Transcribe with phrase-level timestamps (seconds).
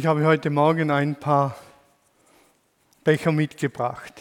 [0.00, 1.54] Ich habe heute Morgen ein paar
[3.04, 4.14] Becher mitgebracht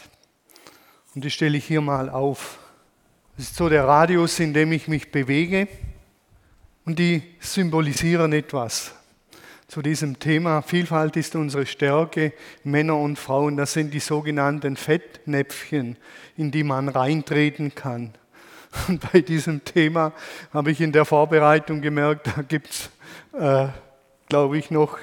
[1.16, 2.60] und die stelle ich hier mal auf.
[3.38, 5.70] Das ist so der Radius, in dem ich mich bewege
[6.84, 8.94] und die symbolisieren etwas.
[9.70, 12.34] Zu diesem Thema Vielfalt ist unsere Stärke,
[12.66, 15.96] Männer und Frauen, das sind die sogenannten Fettnäpfchen,
[16.36, 18.16] in die man reintreten kann.
[18.90, 20.12] Und bei diesem Thema
[20.52, 22.90] habe ich in der Vorbereitung gemerkt, da gibt es,
[23.32, 23.70] äh,
[24.28, 25.00] glaube ich, noch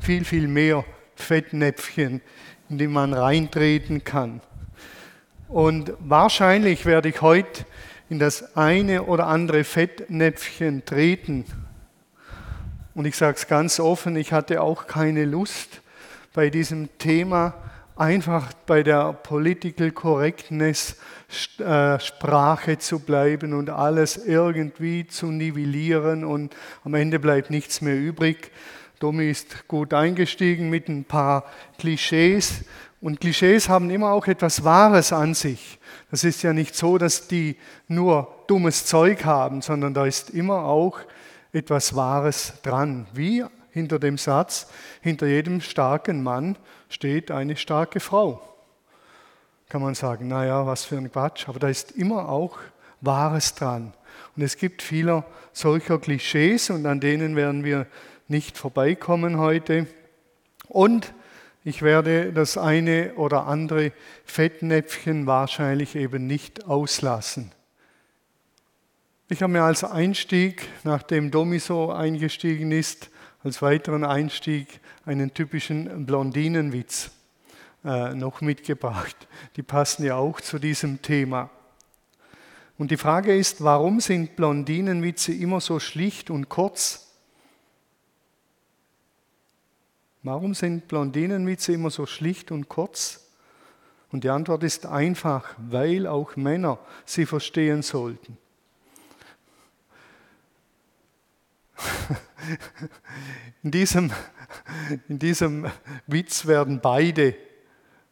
[0.00, 0.84] viel, viel mehr
[1.16, 2.20] Fettnäpfchen,
[2.68, 4.40] in die man reintreten kann.
[5.48, 7.64] Und wahrscheinlich werde ich heute
[8.10, 11.44] in das eine oder andere Fettnäpfchen treten.
[12.94, 15.82] Und ich sage es ganz offen, ich hatte auch keine Lust
[16.34, 17.54] bei diesem Thema
[17.98, 20.96] einfach bei der Political Correctness
[21.58, 26.54] äh, Sprache zu bleiben und alles irgendwie zu nivellieren und
[26.84, 28.52] am Ende bleibt nichts mehr übrig.
[28.98, 31.44] Domi ist gut eingestiegen mit ein paar
[31.78, 32.64] Klischees
[33.00, 35.78] und Klischees haben immer auch etwas Wahres an sich.
[36.10, 40.64] Das ist ja nicht so, dass die nur dummes Zeug haben, sondern da ist immer
[40.64, 40.98] auch
[41.52, 43.06] etwas Wahres dran.
[43.12, 44.66] Wie hinter dem Satz,
[45.00, 46.56] hinter jedem starken Mann
[46.88, 48.42] steht eine starke Frau.
[49.68, 52.58] Kann man sagen, naja, was für ein Quatsch, aber da ist immer auch
[53.00, 53.92] Wahres dran.
[54.34, 57.86] Und es gibt viele solcher Klischees und an denen werden wir
[58.28, 59.86] nicht vorbeikommen heute.
[60.68, 61.12] Und
[61.64, 63.92] ich werde das eine oder andere
[64.24, 67.52] Fettnäpfchen wahrscheinlich eben nicht auslassen.
[69.28, 73.10] Ich habe mir als Einstieg, nachdem Domi so eingestiegen ist,
[73.42, 77.10] als weiteren Einstieg einen typischen Blondinenwitz
[77.84, 79.28] äh, noch mitgebracht.
[79.56, 81.50] Die passen ja auch zu diesem Thema.
[82.78, 87.07] Und die Frage ist, warum sind Blondinenwitze immer so schlicht und kurz?
[90.28, 93.30] Warum sind Blondinenwitze immer so schlicht und kurz?
[94.12, 98.36] Und die Antwort ist einfach, weil auch Männer sie verstehen sollten.
[103.62, 104.12] In diesem,
[105.08, 105.66] in diesem
[106.06, 107.34] Witz werden beide,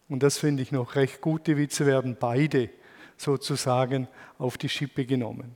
[0.09, 2.71] und das finde ich noch recht gute Witze, werden beide
[3.19, 5.55] sozusagen auf die Schippe genommen.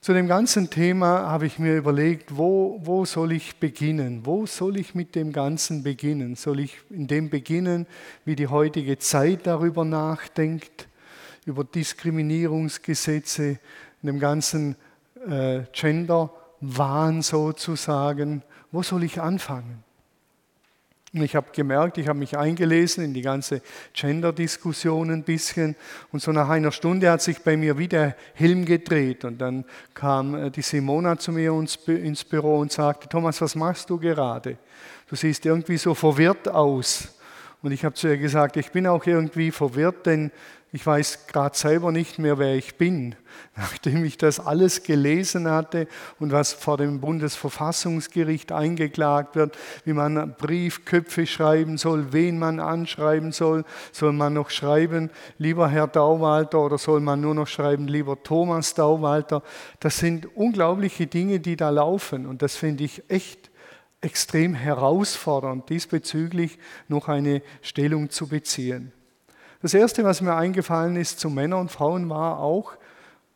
[0.00, 4.24] Zu dem ganzen Thema habe ich mir überlegt, wo, wo soll ich beginnen?
[4.24, 6.36] Wo soll ich mit dem Ganzen beginnen?
[6.36, 7.84] Soll ich in dem beginnen,
[8.24, 10.88] wie die heutige Zeit darüber nachdenkt,
[11.46, 13.58] über Diskriminierungsgesetze,
[14.02, 14.76] in dem ganzen
[15.28, 18.44] äh, Gender-Wahn sozusagen?
[18.70, 19.82] Wo soll ich anfangen?
[21.14, 23.62] Und ich habe gemerkt, ich habe mich eingelesen in die ganze
[23.94, 25.74] Gender-Diskussion ein bisschen.
[26.12, 29.24] Und so nach einer Stunde hat sich bei mir wieder Helm gedreht.
[29.24, 29.64] Und dann
[29.94, 34.58] kam äh, die Simona zu mir ins Büro und sagte, Thomas, was machst du gerade?
[35.08, 37.17] Du siehst irgendwie so verwirrt aus.
[37.62, 40.30] Und ich habe zu ihr gesagt, ich bin auch irgendwie verwirrt, denn
[40.70, 43.14] ich weiß gerade selber nicht mehr, wer ich bin.
[43.56, 45.88] Nachdem ich das alles gelesen hatte
[46.20, 53.32] und was vor dem Bundesverfassungsgericht eingeklagt wird, wie man Briefköpfe schreiben soll, wen man anschreiben
[53.32, 58.22] soll, soll man noch schreiben, lieber Herr Dauwalter oder soll man nur noch schreiben, lieber
[58.22, 59.42] Thomas Dauwalter.
[59.80, 63.47] Das sind unglaubliche Dinge, die da laufen und das finde ich echt
[64.00, 68.92] extrem herausfordernd, diesbezüglich noch eine Stellung zu beziehen.
[69.60, 72.74] Das Erste, was mir eingefallen ist zu Männern und Frauen, war auch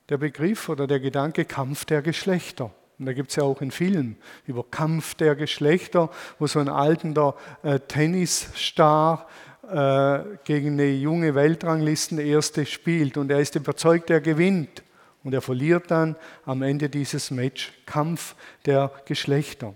[0.08, 2.70] der Begriff oder der Gedanke Kampf der Geschlechter.
[2.98, 6.68] Und da gibt es ja auch einen Film über Kampf der Geschlechter, wo so ein
[6.68, 7.34] altender
[7.64, 9.26] äh, Tennisstar
[9.68, 13.16] äh, gegen eine junge Weltranglisten-Erste spielt.
[13.16, 14.84] Und er ist überzeugt, er gewinnt.
[15.24, 16.14] Und er verliert dann
[16.44, 19.74] am Ende dieses Match Kampf der Geschlechter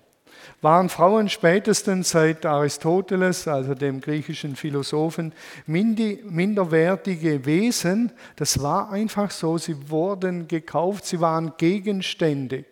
[0.63, 5.33] waren Frauen spätestens seit Aristoteles, also dem griechischen Philosophen,
[5.67, 8.13] minderwertige Wesen.
[8.37, 12.65] Das war einfach so, sie wurden gekauft, sie waren Gegenstände.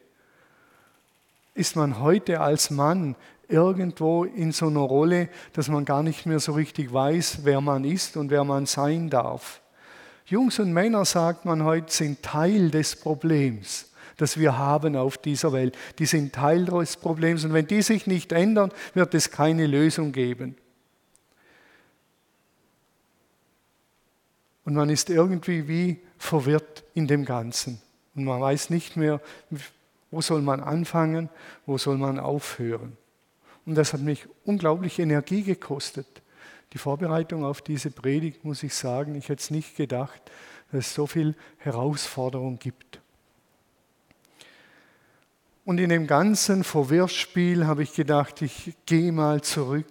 [1.55, 3.17] Ist man heute als Mann
[3.49, 7.85] irgendwo in so einer Rolle, dass man gar nicht mehr so richtig weiß, wer man
[7.85, 9.61] ist und wer man sein darf?
[10.27, 15.53] Jungs und Männer, sagt man heute, sind Teil des Problems das wir haben auf dieser
[15.53, 15.77] Welt.
[15.99, 20.13] Die sind Teil des Problems und wenn die sich nicht ändern, wird es keine Lösung
[20.13, 20.57] geben.
[24.65, 27.81] Und man ist irgendwie wie verwirrt in dem Ganzen.
[28.15, 29.21] Und man weiß nicht mehr,
[30.11, 31.29] wo soll man anfangen,
[31.67, 32.97] wo soll man aufhören.
[33.67, 36.07] Und das hat mich unglaublich Energie gekostet.
[36.73, 40.21] Die Vorbereitung auf diese Predigt, muss ich sagen, ich hätte es nicht gedacht,
[40.73, 43.01] dass es so viel Herausforderung gibt.
[45.65, 49.87] Und in dem ganzen Verwirrspiel habe ich gedacht, ich gehe mal zurück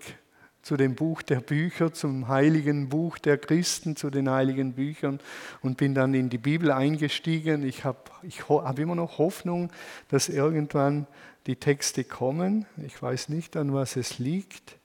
[0.62, 5.20] zu dem Buch der Bücher, zum heiligen Buch der Christen, zu den heiligen Büchern
[5.62, 7.68] und bin dann in die Bibel eingestiegen.
[7.68, 9.72] Ich habe ich hab immer noch Hoffnung,
[10.10, 11.08] dass irgendwann
[11.48, 12.66] die Texte kommen.
[12.86, 14.78] Ich weiß nicht, an was es liegt,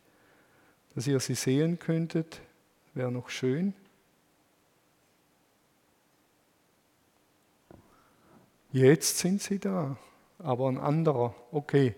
[0.95, 2.41] dass ihr sie sehen könntet.
[2.95, 3.75] Wäre noch schön.
[8.73, 9.97] Jetzt sind sie da,
[10.39, 11.35] aber ein anderer.
[11.53, 11.95] Okay,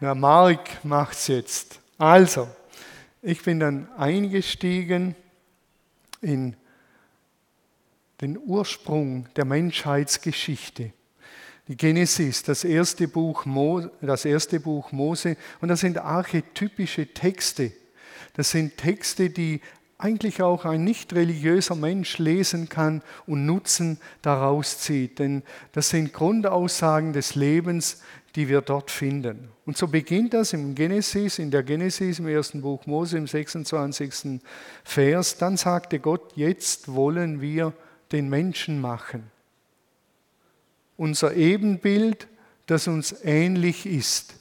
[0.00, 1.80] na Mark macht's jetzt.
[1.98, 2.48] Also,
[3.22, 5.14] ich bin dann eingestiegen
[6.20, 6.56] in
[8.20, 10.92] den Ursprung der Menschheitsgeschichte.
[11.68, 15.36] Die Genesis, das erste Buch, Mo, das erste Buch Mose.
[15.60, 17.72] Und das sind archetypische Texte.
[18.34, 19.60] Das sind Texte, die
[20.02, 25.18] eigentlich auch ein nicht religiöser Mensch lesen kann und Nutzen daraus zieht.
[25.18, 25.42] Denn
[25.72, 28.02] das sind Grundaussagen des Lebens,
[28.36, 29.48] die wir dort finden.
[29.66, 34.40] Und so beginnt das im Genesis, in der Genesis im ersten Buch Mose im 26.
[34.84, 35.36] Vers.
[35.38, 37.72] Dann sagte Gott, jetzt wollen wir
[38.12, 39.30] den Menschen machen.
[40.96, 42.28] Unser Ebenbild,
[42.66, 44.34] das uns ähnlich ist.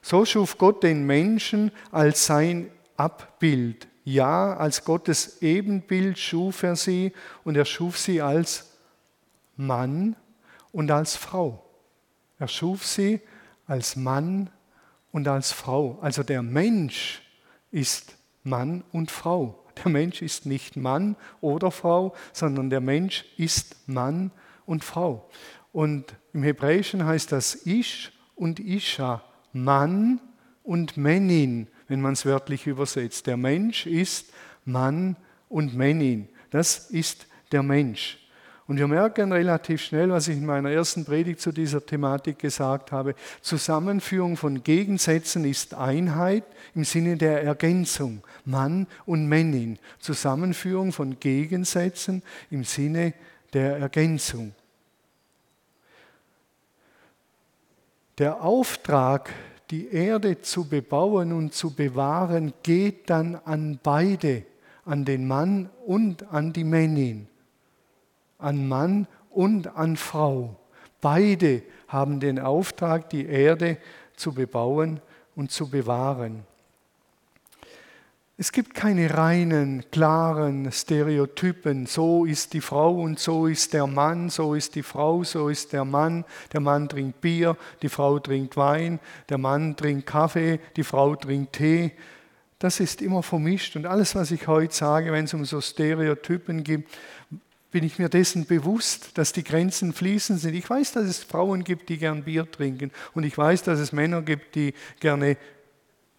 [0.00, 3.87] So schuf Gott den Menschen als sein Abbild.
[4.10, 7.12] Ja, als Gottes Ebenbild schuf er sie
[7.44, 8.70] und er schuf sie als
[9.54, 10.16] Mann
[10.72, 11.62] und als Frau.
[12.38, 13.20] Er schuf sie
[13.66, 14.48] als Mann
[15.12, 15.98] und als Frau.
[16.00, 17.20] Also der Mensch
[17.70, 19.62] ist Mann und Frau.
[19.84, 24.30] Der Mensch ist nicht Mann oder Frau, sondern der Mensch ist Mann
[24.64, 25.28] und Frau.
[25.70, 29.22] Und im Hebräischen heißt das Ish und Isha,
[29.52, 30.18] Mann
[30.62, 33.26] und Männin wenn man es wörtlich übersetzt.
[33.26, 34.32] Der Mensch ist
[34.64, 35.16] Mann
[35.48, 36.28] und Männin.
[36.50, 38.18] Das ist der Mensch.
[38.68, 42.92] Und wir merken relativ schnell, was ich in meiner ersten Predigt zu dieser Thematik gesagt
[42.92, 46.44] habe, Zusammenführung von Gegensätzen ist Einheit
[46.74, 48.22] im Sinne der Ergänzung.
[48.44, 49.78] Mann und Männin.
[50.00, 53.14] Zusammenführung von Gegensätzen im Sinne
[53.54, 54.52] der Ergänzung.
[58.18, 59.30] Der Auftrag
[59.70, 64.44] die Erde zu bebauen und zu bewahren, geht dann an beide,
[64.84, 67.28] an den Mann und an die Männin,
[68.38, 70.56] an Mann und an Frau.
[71.00, 73.78] Beide haben den Auftrag, die Erde
[74.16, 75.00] zu bebauen
[75.36, 76.44] und zu bewahren.
[78.40, 81.86] Es gibt keine reinen, klaren Stereotypen.
[81.86, 85.72] So ist die Frau und so ist der Mann, so ist die Frau, so ist
[85.72, 86.24] der Mann.
[86.52, 91.54] Der Mann trinkt Bier, die Frau trinkt Wein, der Mann trinkt Kaffee, die Frau trinkt
[91.54, 91.90] Tee.
[92.60, 93.74] Das ist immer vermischt.
[93.74, 96.86] Und alles, was ich heute sage, wenn es um so Stereotypen geht,
[97.72, 100.54] bin ich mir dessen bewusst, dass die Grenzen fließend sind.
[100.54, 102.92] Ich weiß, dass es Frauen gibt, die gern Bier trinken.
[103.14, 105.36] Und ich weiß, dass es Männer gibt, die gerne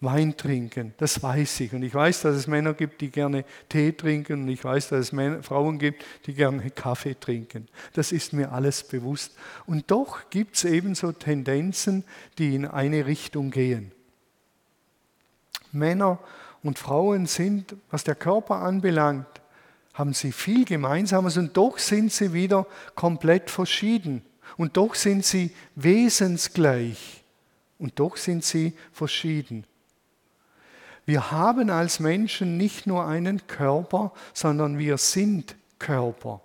[0.02, 1.74] Wein trinken, das weiß ich.
[1.74, 4.42] Und ich weiß, dass es Männer gibt, die gerne Tee trinken.
[4.42, 7.68] Und ich weiß, dass es Männer, Frauen gibt, die gerne Kaffee trinken.
[7.92, 9.36] Das ist mir alles bewusst.
[9.66, 12.04] Und doch gibt es ebenso Tendenzen,
[12.38, 13.92] die in eine Richtung gehen.
[15.70, 16.18] Männer
[16.62, 19.26] und Frauen sind, was der Körper anbelangt,
[19.92, 24.22] haben sie viel Gemeinsames und doch sind sie wieder komplett verschieden.
[24.56, 27.22] Und doch sind sie wesensgleich.
[27.78, 29.66] Und doch sind sie verschieden.
[31.10, 36.40] Wir haben als Menschen nicht nur einen Körper, sondern wir sind Körper.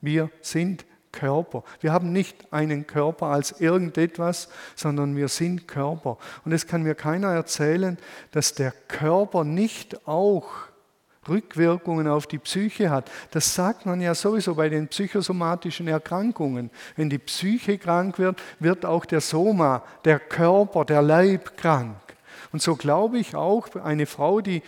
[0.00, 1.62] Wir sind Körper.
[1.78, 6.18] Wir haben nicht einen Körper als irgendetwas, sondern wir sind Körper.
[6.44, 7.96] Und es kann mir keiner erzählen,
[8.32, 10.48] dass der Körper nicht auch
[11.28, 13.08] Rückwirkungen auf die Psyche hat.
[13.30, 16.72] Das sagt man ja sowieso bei den psychosomatischen Erkrankungen.
[16.96, 22.03] Wenn die Psyche krank wird, wird auch der Soma, der Körper, der Leib krank.
[22.54, 24.62] Und so glaube ich auch, eine Frau, die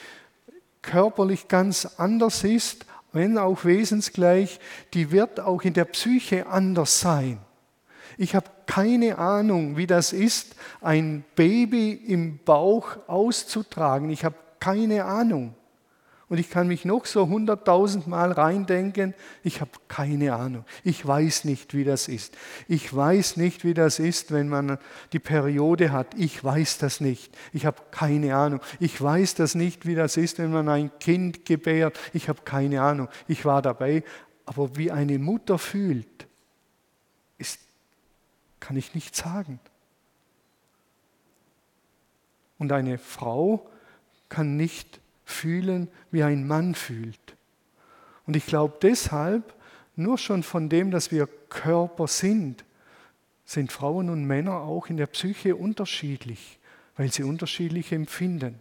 [0.82, 4.58] körperlich ganz anders ist, wenn auch wesensgleich,
[4.92, 7.38] die wird auch in der Psyche anders sein.
[8.18, 14.10] Ich habe keine Ahnung, wie das ist, ein Baby im Bauch auszutragen.
[14.10, 15.54] Ich habe keine Ahnung.
[16.28, 19.14] Und ich kann mich noch so hunderttausend Mal reindenken,
[19.44, 20.64] ich habe keine Ahnung.
[20.82, 22.36] Ich weiß nicht, wie das ist.
[22.66, 24.78] Ich weiß nicht, wie das ist, wenn man
[25.12, 26.14] die Periode hat.
[26.14, 27.36] Ich weiß das nicht.
[27.52, 28.60] Ich habe keine Ahnung.
[28.80, 31.96] Ich weiß das nicht, wie das ist, wenn man ein Kind gebärt.
[32.12, 33.08] Ich habe keine Ahnung.
[33.28, 34.02] Ich war dabei.
[34.46, 36.26] Aber wie eine Mutter fühlt,
[37.38, 37.60] ist,
[38.58, 39.60] kann ich nicht sagen.
[42.58, 43.68] Und eine Frau
[44.28, 47.36] kann nicht fühlen, wie ein Mann fühlt.
[48.26, 49.54] Und ich glaube deshalb,
[49.96, 52.64] nur schon von dem, dass wir Körper sind,
[53.44, 56.58] sind Frauen und Männer auch in der Psyche unterschiedlich,
[56.96, 58.60] weil sie unterschiedlich empfinden.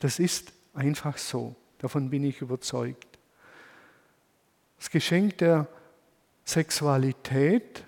[0.00, 3.18] Das ist einfach so, davon bin ich überzeugt.
[4.78, 5.68] Das Geschenk der
[6.44, 7.84] Sexualität,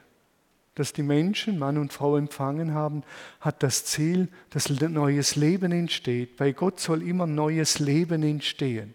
[0.74, 3.02] das die Menschen, Mann und Frau empfangen haben,
[3.40, 6.36] hat das Ziel, dass neues Leben entsteht.
[6.36, 8.94] Bei Gott soll immer neues Leben entstehen.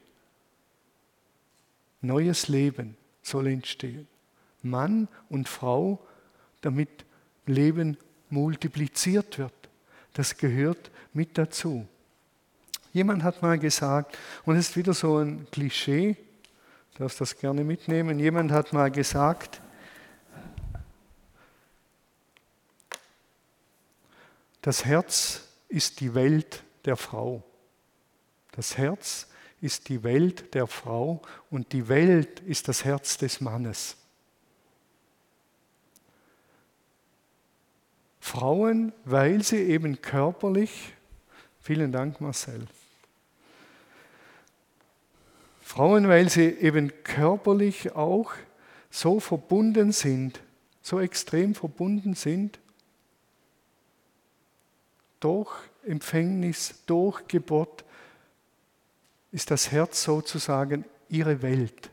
[2.01, 4.07] Neues Leben soll entstehen.
[4.63, 6.00] Mann und Frau,
[6.62, 6.89] damit
[7.46, 7.98] Leben
[8.29, 9.53] multipliziert wird.
[10.13, 11.88] Das gehört mit dazu.
[12.91, 16.17] Jemand hat mal gesagt, und es ist wieder so ein Klischee,
[16.98, 19.62] darfst das gerne mitnehmen, jemand hat mal gesagt,
[24.67, 27.41] das Herz ist die Welt der Frau.
[28.51, 29.29] Das Herz
[29.62, 33.95] ist die Welt der Frau und die Welt ist das Herz des Mannes.
[38.19, 40.93] Frauen, weil sie eben körperlich,
[41.62, 42.67] vielen Dank Marcel,
[45.62, 48.33] Frauen, weil sie eben körperlich auch
[48.89, 50.41] so verbunden sind,
[50.81, 52.59] so extrem verbunden sind,
[55.19, 55.51] durch
[55.86, 57.83] Empfängnis, durch Geburt,
[59.31, 61.91] ist das Herz sozusagen ihre Welt.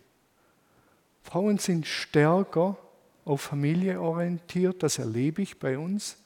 [1.22, 2.76] Frauen sind stärker
[3.24, 6.18] auf Familie orientiert, das erlebe ich bei uns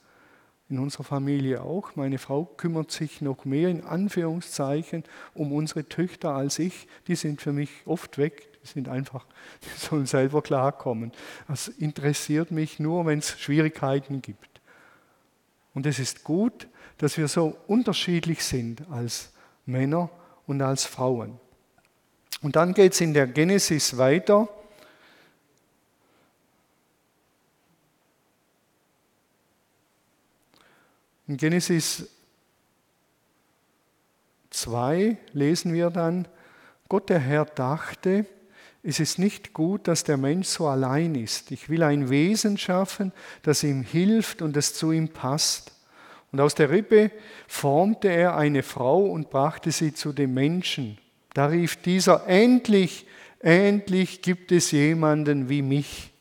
[0.69, 1.95] in unserer Familie auch.
[1.95, 5.03] Meine Frau kümmert sich noch mehr in Anführungszeichen
[5.33, 6.87] um unsere Töchter als ich.
[7.07, 8.47] Die sind für mich oft weg.
[8.61, 9.25] Die sind einfach,
[9.63, 11.11] die sollen selber klarkommen.
[11.47, 14.61] Das interessiert mich nur, wenn es Schwierigkeiten gibt.
[15.73, 16.67] Und es ist gut,
[16.99, 19.31] dass wir so unterschiedlich sind als
[19.65, 20.09] Männer
[20.45, 21.39] und als Frauen.
[22.41, 24.47] Und dann geht es in der Genesis weiter.
[31.27, 32.07] In Genesis
[34.49, 36.27] 2 lesen wir dann,
[36.89, 38.25] Gott der Herr dachte,
[38.83, 41.51] es ist nicht gut, dass der Mensch so allein ist.
[41.51, 43.11] Ich will ein Wesen schaffen,
[43.43, 45.78] das ihm hilft und das zu ihm passt.
[46.31, 47.11] Und aus der Rippe
[47.47, 50.97] formte er eine Frau und brachte sie zu dem Menschen.
[51.33, 53.07] Da rief dieser, endlich,
[53.39, 56.11] endlich gibt es jemanden wie mich.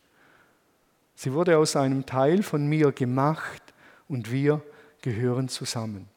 [1.14, 3.62] Sie wurde aus einem Teil von mir gemacht
[4.08, 4.62] und wir
[5.02, 6.08] gehören zusammen.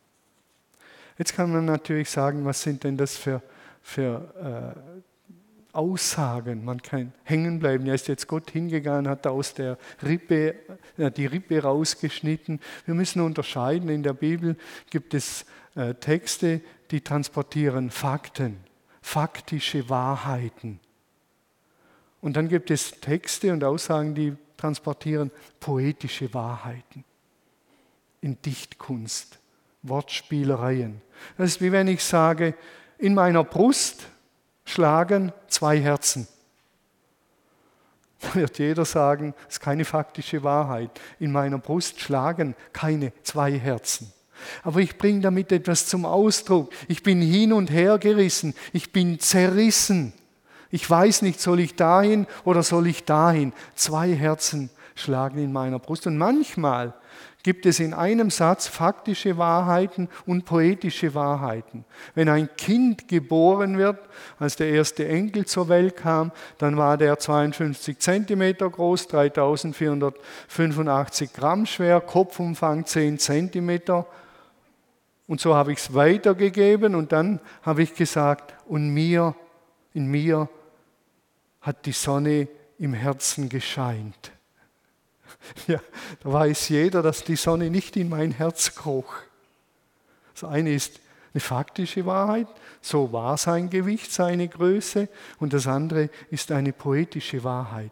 [1.17, 3.41] Jetzt kann man natürlich sagen, was sind denn das für,
[3.81, 5.01] für äh,
[5.73, 6.65] Aussagen?
[6.65, 7.85] Man kann hängen bleiben.
[7.85, 10.55] Ja, ist jetzt Gott hingegangen, hat aus der Rippe
[10.97, 12.59] äh, die Rippe rausgeschnitten.
[12.85, 13.89] Wir müssen unterscheiden.
[13.89, 14.55] In der Bibel
[14.89, 16.61] gibt es äh, Texte,
[16.91, 18.57] die transportieren Fakten,
[19.01, 20.79] faktische Wahrheiten.
[22.21, 27.03] Und dann gibt es Texte und Aussagen, die transportieren poetische Wahrheiten
[28.21, 29.39] in Dichtkunst,
[29.81, 31.01] Wortspielereien.
[31.37, 32.53] Das ist wie wenn ich sage,
[32.99, 34.07] in meiner Brust
[34.71, 36.27] schlagen zwei Herzen.
[38.21, 40.91] Da wird jeder sagen, das ist keine faktische Wahrheit.
[41.19, 44.13] In meiner Brust schlagen keine zwei Herzen.
[44.63, 46.71] Aber ich bringe damit etwas zum Ausdruck.
[46.87, 48.53] Ich bin hin und her gerissen.
[48.73, 50.13] Ich bin zerrissen.
[50.69, 53.53] Ich weiß nicht, soll ich dahin oder soll ich dahin.
[53.75, 56.07] Zwei Herzen schlagen in meiner Brust.
[56.07, 56.93] Und manchmal
[57.43, 61.85] gibt es in einem Satz faktische Wahrheiten und poetische Wahrheiten.
[62.13, 63.99] Wenn ein Kind geboren wird,
[64.39, 71.65] als der erste Enkel zur Welt kam, dann war der 52 Zentimeter groß, 3485 Gramm
[71.65, 74.05] schwer, Kopfumfang 10 Zentimeter.
[75.27, 79.35] Und so habe ich es weitergegeben und dann habe ich gesagt, und mir,
[79.93, 80.49] in mir
[81.61, 84.31] hat die Sonne im Herzen gescheint.
[85.67, 85.79] Ja,
[86.23, 89.13] da weiß jeder, dass die Sonne nicht in mein Herz kroch.
[90.33, 90.99] Das eine ist
[91.33, 92.47] eine faktische Wahrheit,
[92.81, 95.07] so war sein Gewicht, seine Größe,
[95.39, 97.91] und das andere ist eine poetische Wahrheit.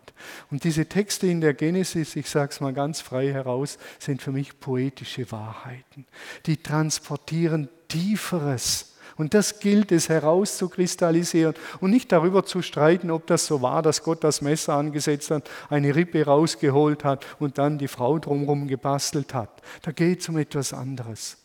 [0.52, 4.32] Und diese Texte in der Genesis, ich sage es mal ganz frei heraus, sind für
[4.32, 6.06] mich poetische Wahrheiten.
[6.48, 8.89] Die transportieren Tieferes
[9.20, 14.02] und das gilt es herauszukristallisieren und nicht darüber zu streiten, ob das so war, dass
[14.02, 19.34] Gott das Messer angesetzt hat, eine Rippe rausgeholt hat und dann die Frau drumherum gebastelt
[19.34, 19.62] hat.
[19.82, 21.38] Da geht es um etwas anderes.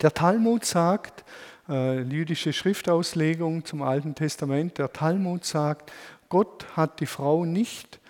[0.00, 1.22] Der Talmud sagt,
[1.68, 5.92] äh, jüdische Schriftauslegung zum Alten Testament, der Talmud sagt,
[6.30, 8.00] Gott hat die Frau nicht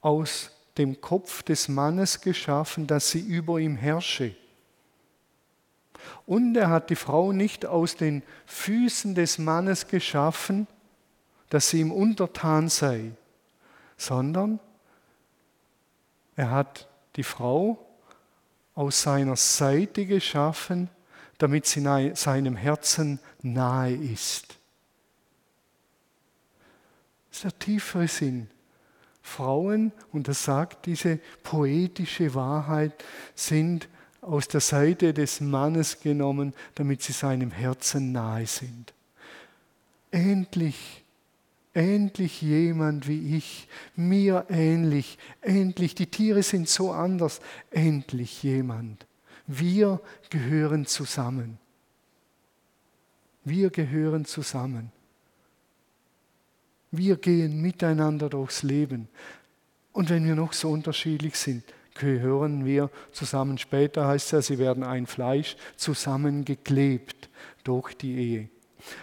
[0.00, 4.34] aus dem Kopf des Mannes geschaffen, dass sie über ihm herrsche.
[6.26, 10.66] Und er hat die Frau nicht aus den Füßen des Mannes geschaffen,
[11.50, 13.12] dass sie ihm untertan sei,
[13.96, 14.58] sondern
[16.36, 17.78] er hat die Frau
[18.74, 20.88] aus seiner Seite geschaffen,
[21.38, 21.82] damit sie
[22.14, 24.58] seinem Herzen nahe ist.
[27.28, 28.48] Das ist der tiefere Sinn.
[29.22, 33.04] Frauen, und das sagt diese poetische Wahrheit,
[33.34, 33.88] sind
[34.22, 38.94] aus der Seite des Mannes genommen, damit sie seinem Herzen nahe sind.
[40.12, 41.04] Endlich,
[41.74, 49.06] endlich jemand wie ich, mir ähnlich, endlich, die Tiere sind so anders, endlich jemand.
[49.46, 50.00] Wir
[50.30, 51.58] gehören zusammen.
[53.44, 54.92] Wir gehören zusammen.
[56.92, 59.08] Wir gehen miteinander durchs Leben.
[59.92, 63.58] Und wenn wir noch so unterschiedlich sind, gehören wir zusammen.
[63.58, 67.28] Später heißt es, sie werden ein Fleisch zusammengeklebt
[67.64, 68.48] durch die Ehe.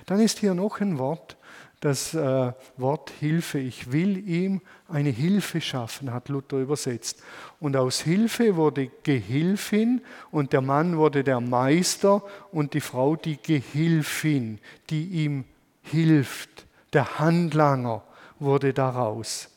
[0.06, 1.38] Dann ist hier noch ein Wort,
[1.80, 3.60] das äh, Wort Hilfe.
[3.60, 7.22] Ich will ihm eine Hilfe schaffen, hat Luther übersetzt.
[7.60, 13.38] Und aus Hilfe wurde Gehilfin und der Mann wurde der Meister und die Frau die
[13.42, 15.46] Gehilfin, die ihm
[15.82, 16.66] hilft.
[16.92, 18.04] Der Handlanger
[18.40, 19.50] wurde daraus.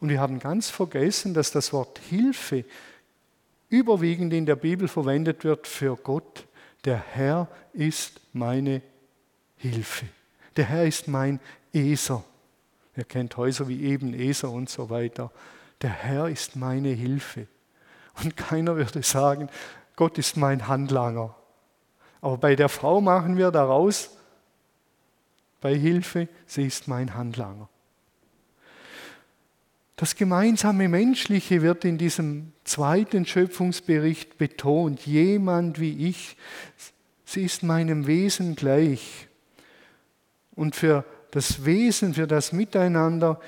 [0.00, 2.64] Und wir haben ganz vergessen, dass das Wort Hilfe
[3.68, 6.46] überwiegend in der Bibel verwendet wird für Gott.
[6.84, 8.82] Der Herr ist meine
[9.56, 10.06] Hilfe.
[10.56, 11.38] Der Herr ist mein
[11.72, 12.24] Eser.
[12.96, 15.30] Ihr kennt Häuser wie eben Eser und so weiter.
[15.82, 17.46] Der Herr ist meine Hilfe.
[18.22, 19.48] Und keiner würde sagen,
[19.96, 21.34] Gott ist mein Handlanger.
[22.20, 24.10] Aber bei der Frau machen wir daraus,
[25.60, 27.68] bei Hilfe, sie ist mein Handlanger.
[30.00, 35.06] Das gemeinsame Menschliche wird in diesem zweiten Schöpfungsbericht betont.
[35.06, 36.38] Jemand wie ich,
[37.26, 39.28] sie ist meinem Wesen gleich.
[40.52, 43.42] Und für das Wesen, für das Miteinander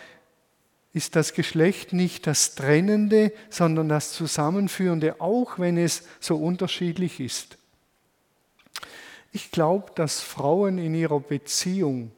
[0.92, 7.56] ist das Geschlecht nicht das Trennende, sondern das Zusammenführende, auch wenn es so unterschiedlich ist.
[9.32, 12.12] Ich glaube, dass Frauen in ihrer Beziehung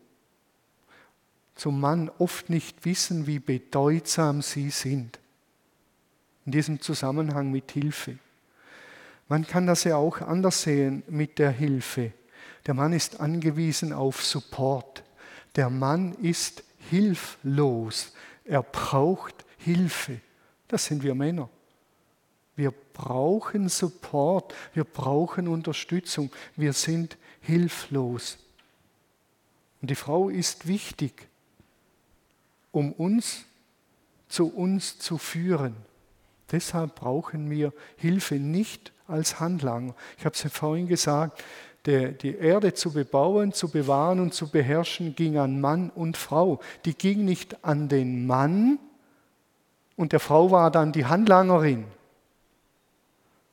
[1.54, 5.18] zum Mann oft nicht wissen, wie bedeutsam sie sind.
[6.46, 8.18] In diesem Zusammenhang mit Hilfe.
[9.28, 12.12] Man kann das ja auch anders sehen mit der Hilfe.
[12.66, 15.02] Der Mann ist angewiesen auf Support.
[15.56, 18.12] Der Mann ist hilflos.
[18.44, 20.20] Er braucht Hilfe.
[20.68, 21.48] Das sind wir Männer.
[22.56, 28.38] Wir brauchen Support, wir brauchen Unterstützung, wir sind hilflos.
[29.82, 31.26] Und die Frau ist wichtig
[32.74, 33.44] um uns
[34.28, 35.76] zu uns zu führen.
[36.50, 39.94] Deshalb brauchen wir Hilfe nicht als Handlanger.
[40.18, 41.42] Ich habe es ja vorhin gesagt,
[41.86, 46.60] der, die Erde zu bebauen, zu bewahren und zu beherrschen ging an Mann und Frau.
[46.84, 48.78] Die ging nicht an den Mann
[49.96, 51.84] und der Frau war dann die Handlangerin,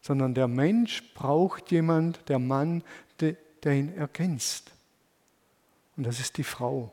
[0.02, 2.84] sondern der Mensch braucht jemand, der Mann,
[3.20, 4.72] der, der ihn ergänzt.
[5.96, 6.92] Und das ist die Frau.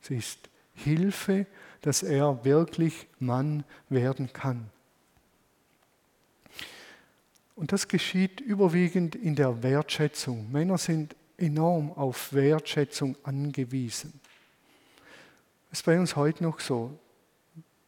[0.00, 0.50] Sie ist
[0.84, 1.46] Hilfe,
[1.80, 4.70] dass er wirklich Mann werden kann.
[7.54, 10.50] Und das geschieht überwiegend in der Wertschätzung.
[10.50, 14.18] Männer sind enorm auf Wertschätzung angewiesen.
[15.68, 16.98] Das ist bei uns heute noch so.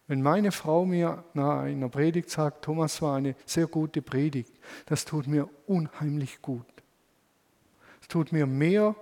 [0.09, 4.53] Wenn meine Frau mir nach einer Predigt sagt, Thomas war eine sehr gute Predigt,
[4.87, 6.67] das tut mir unheimlich gut.
[8.03, 8.95] Es tut mir mehr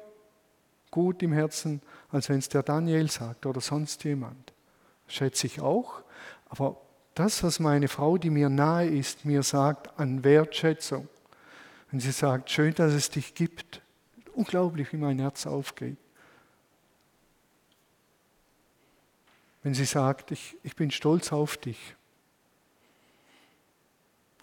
[0.91, 4.53] gut im Herzen, als wenn es der Daniel sagt oder sonst jemand.
[5.07, 6.03] Schätze ich auch.
[6.49, 6.81] Aber
[7.15, 11.09] das, was meine Frau, die mir nahe ist, mir sagt an Wertschätzung,
[11.91, 13.83] wenn sie sagt, schön, dass es dich gibt,
[14.33, 15.99] unglaublich, wie mein Herz aufgeht.
[19.63, 21.97] Wenn sie sagt, ich, ich bin stolz auf dich.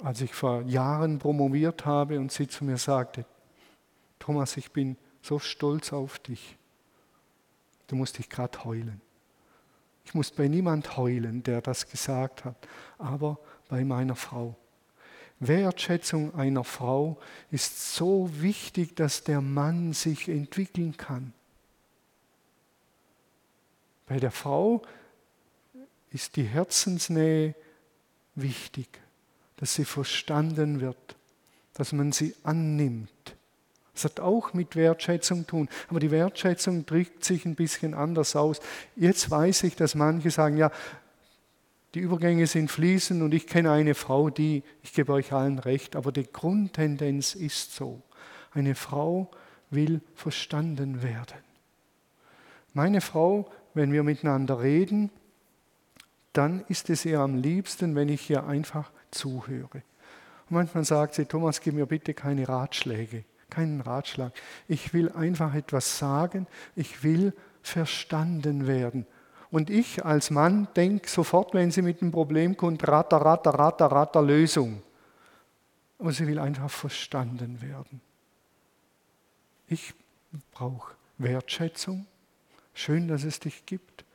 [0.03, 3.25] Als ich vor Jahren promoviert habe und sie zu mir sagte,
[4.19, 6.57] Thomas, ich bin so stolz auf dich.
[7.88, 9.02] Du musst dich gerade heulen.
[10.06, 12.56] Ich muss bei niemand heulen, der das gesagt hat,
[12.97, 14.56] aber bei meiner Frau.
[15.39, 17.19] Wertschätzung einer Frau
[17.52, 21.34] ist so wichtig, dass der Mann sich entwickeln kann.
[24.08, 24.82] Bei der Frau
[26.12, 27.54] ist die Herzensnähe
[28.36, 28.88] wichtig,
[29.58, 31.17] dass sie verstanden wird,
[31.73, 33.37] dass man sie annimmt,
[33.98, 35.70] das hat auch mit Wertschätzung zu tun.
[35.90, 38.60] Aber die Wertschätzung drückt sich ein bisschen anders aus.
[38.96, 40.72] Jetzt weiß ich, dass manche sagen, ja,
[41.94, 45.96] die Übergänge sind fließend und ich kenne eine Frau, die, ich gebe euch allen recht,
[45.96, 48.04] aber die Grundtendenz ist so.
[48.54, 49.32] Eine Frau
[49.72, 51.40] will verstanden werden.
[52.74, 55.10] Meine Frau, wenn wir miteinander reden,
[56.34, 59.82] dann ist es ihr am liebsten, wenn ich ihr einfach zuhöre.
[60.50, 64.34] Und manchmal sagt sie, Thomas, gib mir bitte keine Ratschläge, keinen Ratschlag.
[64.68, 69.06] Ich will einfach etwas sagen, ich will verstanden werden.
[69.50, 73.88] Und ich als Mann denke sofort, wenn sie mit einem Problem kommt, ratter, ratter, ratter,
[73.88, 74.84] ratter, Lösung.
[76.00, 78.02] Aber sie will einfach verstanden werden.
[79.68, 79.94] Ich
[80.52, 82.06] brauche Wertschätzung.
[82.74, 84.06] Schön, dass es dich gibt.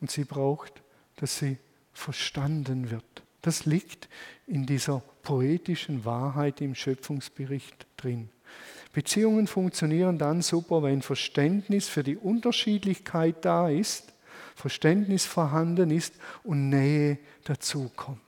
[0.00, 0.82] Und sie braucht,
[1.16, 1.58] dass sie
[1.92, 3.22] verstanden wird.
[3.44, 4.08] Das liegt
[4.46, 8.30] in dieser poetischen Wahrheit im Schöpfungsbericht drin.
[8.94, 14.14] Beziehungen funktionieren dann super, wenn Verständnis für die Unterschiedlichkeit da ist,
[14.54, 18.18] Verständnis vorhanden ist und Nähe dazukommt.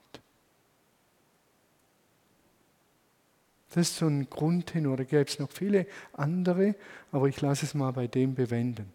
[3.71, 6.75] Das ist so ein Grundtenor, da gäbe es noch viele andere,
[7.11, 8.93] aber ich lasse es mal bei dem bewenden.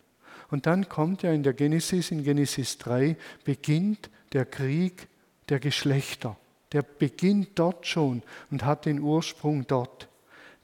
[0.52, 5.08] Und dann kommt ja in der Genesis, in Genesis 3, beginnt der Krieg
[5.52, 6.38] der Geschlechter.
[6.72, 10.08] Der beginnt dort schon und hat den Ursprung dort.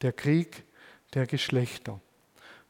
[0.01, 0.63] Der Krieg
[1.13, 1.99] der Geschlechter.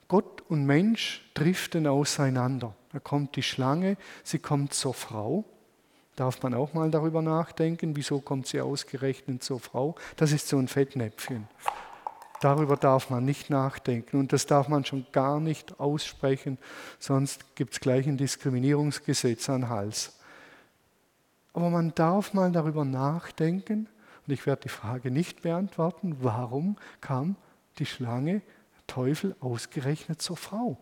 [0.08, 2.76] Gott und Mensch driften auseinander.
[2.92, 5.46] Da kommt die Schlange, sie kommt zur Frau.
[6.16, 9.96] Darf man auch mal darüber nachdenken, wieso kommt sie ausgerechnet zur Frau?
[10.16, 11.48] Das ist so ein Fettnäpfchen.
[12.42, 16.58] Darüber darf man nicht nachdenken und das darf man schon gar nicht aussprechen,
[16.98, 20.17] sonst gibt es gleich ein Diskriminierungsgesetz an Hals.
[21.58, 23.90] Aber man darf mal darüber nachdenken
[24.28, 27.36] und ich werde die Frage nicht beantworten, warum kam
[27.80, 28.44] die Schlange,
[28.86, 30.78] Teufel, ausgerechnet zur Frau?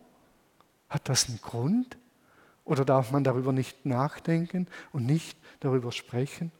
[0.90, 1.96] Hat das einen Grund?
[2.66, 6.52] Oder darf man darüber nicht nachdenken und nicht darüber sprechen?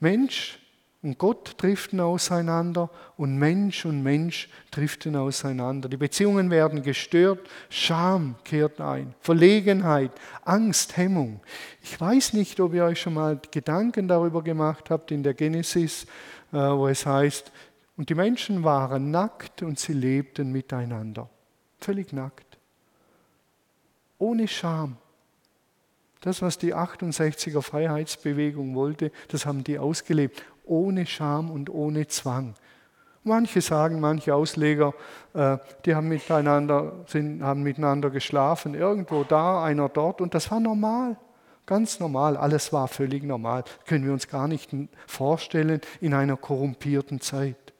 [0.00, 0.58] Mensch
[1.02, 5.88] und Gott driften auseinander und Mensch und Mensch driften auseinander.
[5.88, 10.12] Die Beziehungen werden gestört, Scham kehrt ein, Verlegenheit,
[10.44, 11.40] Angst, Hemmung.
[11.82, 16.04] Ich weiß nicht, ob ihr euch schon mal Gedanken darüber gemacht habt in der Genesis,
[16.52, 17.50] äh, wo es heißt,
[17.96, 21.28] und die Menschen waren nackt und sie lebten miteinander.
[21.80, 22.58] Völlig nackt.
[24.18, 24.96] Ohne Scham.
[26.20, 32.54] Das, was die 68er Freiheitsbewegung wollte, das haben die ausgelebt ohne Scham und ohne Zwang.
[33.24, 34.94] Manche sagen, manche Ausleger,
[35.34, 40.58] äh, die haben miteinander, sind, haben miteinander geschlafen, irgendwo da, einer dort, und das war
[40.58, 41.16] normal,
[41.66, 43.62] ganz normal, alles war völlig normal.
[43.86, 44.70] Können wir uns gar nicht
[45.06, 47.72] vorstellen in einer korrumpierten Zeit.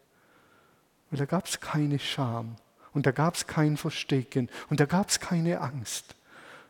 [1.11, 2.57] Weil da gab es keine Scham
[2.95, 6.15] und da gab es kein Verstecken und da gab es keine Angst.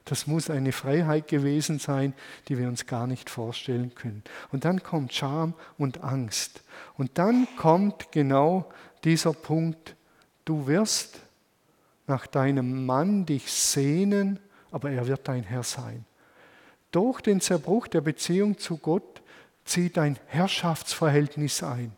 [0.05, 2.15] Das muss eine Freiheit gewesen sein,
[2.49, 4.25] die wir uns gar nicht vorstellen können.
[4.51, 6.62] Und dann kommt Scham und Angst.
[6.97, 8.71] Und dann kommt genau
[9.05, 9.95] dieser Punkt,
[10.45, 11.21] du wirst
[12.07, 16.05] nach deinem Mann dich sehnen, aber er wird dein Herr sein.
[16.91, 19.23] Durch den Zerbruch der Beziehung zu Gott
[19.65, 21.93] zieht ein Herrschaftsverhältnis ein.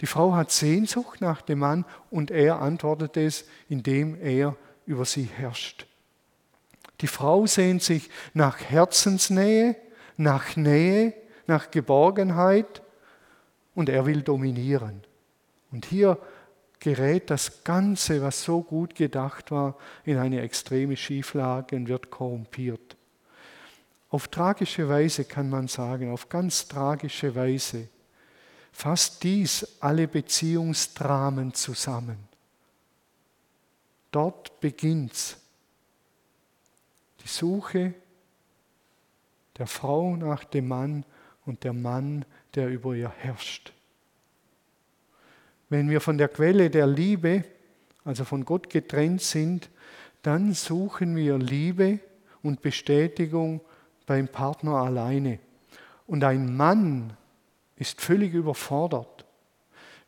[0.00, 5.24] Die Frau hat Sehnsucht nach dem Mann und er antwortet es, indem er über sie
[5.24, 5.86] herrscht.
[7.00, 9.76] Die Frau sehnt sich nach Herzensnähe,
[10.16, 11.14] nach Nähe,
[11.46, 12.82] nach Geborgenheit
[13.74, 15.02] und er will dominieren.
[15.72, 16.18] Und hier
[16.78, 22.96] gerät das Ganze, was so gut gedacht war, in eine extreme Schieflage und wird korrumpiert.
[24.10, 27.88] Auf tragische Weise kann man sagen, auf ganz tragische Weise
[28.70, 32.18] fasst dies alle Beziehungsdramen zusammen.
[34.12, 35.38] Dort beginnt's
[37.24, 37.94] die Suche
[39.58, 41.04] der Frau nach dem Mann
[41.46, 43.72] und der Mann, der über ihr herrscht.
[45.70, 47.44] Wenn wir von der Quelle der Liebe,
[48.04, 49.70] also von Gott getrennt sind,
[50.22, 51.98] dann suchen wir Liebe
[52.42, 53.60] und Bestätigung
[54.06, 55.38] beim Partner alleine.
[56.06, 57.14] Und ein Mann
[57.76, 59.24] ist völlig überfordert,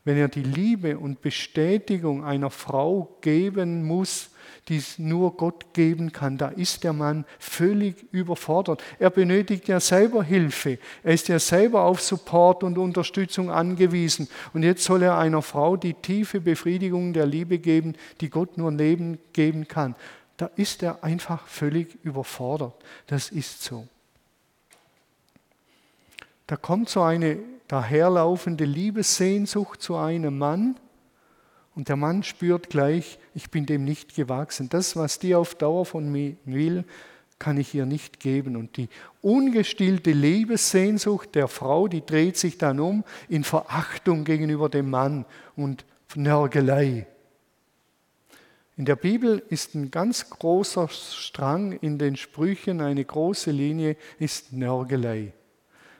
[0.03, 4.29] wenn er die Liebe und Bestätigung einer Frau geben muss,
[4.67, 6.37] die es nur Gott geben kann.
[6.37, 8.83] Da ist der Mann völlig überfordert.
[8.99, 10.79] Er benötigt ja selber Hilfe.
[11.03, 14.27] Er ist ja selber auf Support und Unterstützung angewiesen.
[14.53, 18.71] Und jetzt soll er einer Frau die tiefe Befriedigung der Liebe geben, die Gott nur
[18.71, 19.95] Leben geben kann.
[20.37, 22.75] Da ist er einfach völlig überfordert.
[23.07, 23.87] Das ist so.
[26.45, 30.77] Da kommt so eine daherlaufende Liebessehnsucht zu einem Mann
[31.77, 34.67] und der Mann spürt gleich, ich bin dem nicht gewachsen.
[34.67, 36.85] Das, was die auf Dauer von mir will,
[37.37, 38.55] kann ich ihr nicht geben.
[38.55, 38.89] Und die
[39.21, 45.23] ungestillte Liebessehnsucht der Frau, die dreht sich dann um in Verachtung gegenüber dem Mann
[45.55, 45.85] und
[46.15, 47.05] Nörgelei.
[48.75, 54.51] In der Bibel ist ein ganz großer Strang in den Sprüchen, eine große Linie ist
[54.51, 55.31] Nörgelei.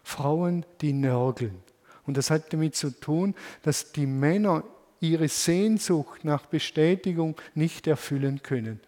[0.02, 1.62] Frauen, die nörgeln.
[2.08, 4.64] Und das hat damit zu tun, dass die Männer
[5.00, 8.80] ihre Sehnsucht nach Bestätigung nicht erfüllen können.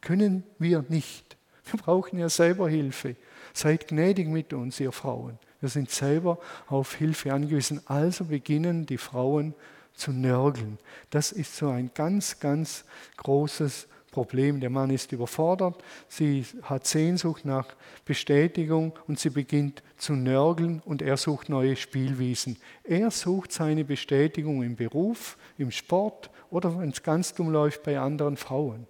[0.00, 1.36] Können wir nicht.
[1.70, 3.16] Wir brauchen ja selber Hilfe.
[3.52, 5.38] Seid gnädig mit uns, ihr Frauen.
[5.60, 7.80] Wir sind selber auf Hilfe angewiesen.
[7.86, 9.54] Also beginnen die Frauen
[9.94, 10.78] zu nörgeln.
[11.10, 12.84] Das ist so ein ganz, ganz
[13.16, 14.60] großes Problem.
[14.60, 17.66] Der Mann ist überfordert, sie hat Sehnsucht nach
[18.04, 22.56] Bestätigung und sie beginnt zu nörgeln und er sucht neue Spielwiesen.
[22.84, 27.98] Er sucht seine Bestätigung im Beruf, im Sport oder wenn es ganz dumm läuft bei
[27.98, 28.86] anderen Frauen.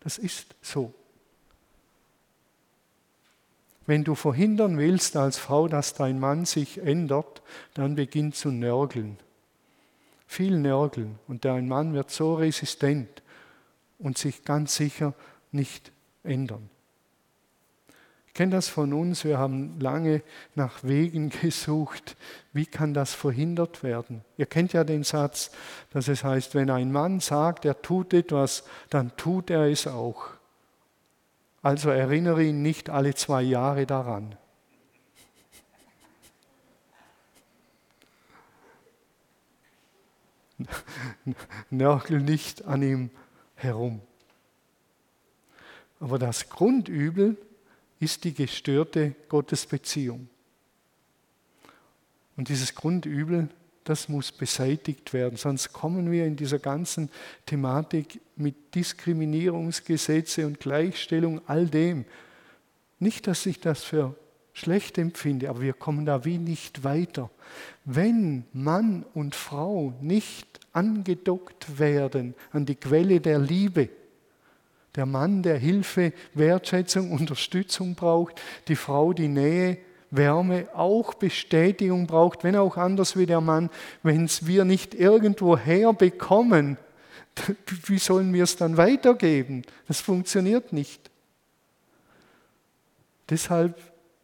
[0.00, 0.92] Das ist so.
[3.86, 7.42] Wenn du verhindern willst als Frau, dass dein Mann sich ändert,
[7.74, 9.18] dann beginn zu nörgeln.
[10.26, 13.22] Viel nörgeln und dein Mann wird so resistent
[14.04, 15.14] und sich ganz sicher
[15.50, 15.90] nicht
[16.22, 16.70] ändern.
[18.26, 20.22] Ich kenne das von uns, wir haben lange
[20.54, 22.16] nach Wegen gesucht,
[22.52, 24.22] wie kann das verhindert werden.
[24.36, 25.52] Ihr kennt ja den Satz,
[25.90, 30.26] dass es heißt, wenn ein Mann sagt, er tut etwas, dann tut er es auch.
[31.62, 34.36] Also erinnere ihn nicht alle zwei Jahre daran.
[41.70, 43.10] Nörgel nicht an ihm
[43.64, 44.00] herum.
[45.98, 47.36] Aber das Grundübel
[47.98, 50.28] ist die gestörte Gottesbeziehung.
[52.36, 53.48] Und dieses Grundübel
[53.84, 57.10] das muss beseitigt werden, sonst kommen wir in dieser ganzen
[57.44, 62.06] Thematik mit Diskriminierungsgesetze und Gleichstellung, all dem.
[62.98, 64.16] Nicht, dass ich das für
[64.54, 67.30] schlecht empfinde, aber wir kommen da wie nicht weiter.
[67.84, 73.90] Wenn Mann und Frau nicht angedockt werden an die Quelle der Liebe,
[74.94, 79.78] der Mann, der Hilfe, Wertschätzung, Unterstützung braucht, die Frau die Nähe,
[80.10, 83.70] Wärme auch Bestätigung braucht, wenn auch anders wie der Mann.
[84.02, 86.78] Wenn es wir nicht irgendwo herbekommen,
[87.86, 89.62] wie sollen wir es dann weitergeben?
[89.88, 91.10] Das funktioniert nicht.
[93.28, 93.76] Deshalb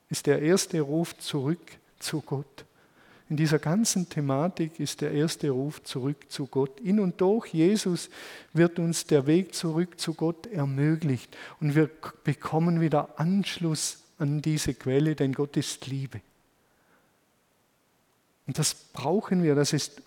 [0.09, 2.65] ist der erste Ruf zurück zu Gott.
[3.31, 6.81] In dieser ganzen Thematik ist der erste Ruf zurück zu Gott.
[6.81, 8.11] In und durch Jesus
[8.53, 11.89] wird uns der Weg zurück zu Gott ermöglicht und wir
[12.25, 16.21] bekommen wieder Anschluss an diese Quelle, denn Gott ist Liebe.
[18.49, 20.03] Und das brauchen wir, das ist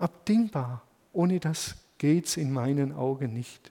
[0.00, 0.82] unabdingbar.
[1.12, 3.70] Ohne das geht es in meinen Augen nicht.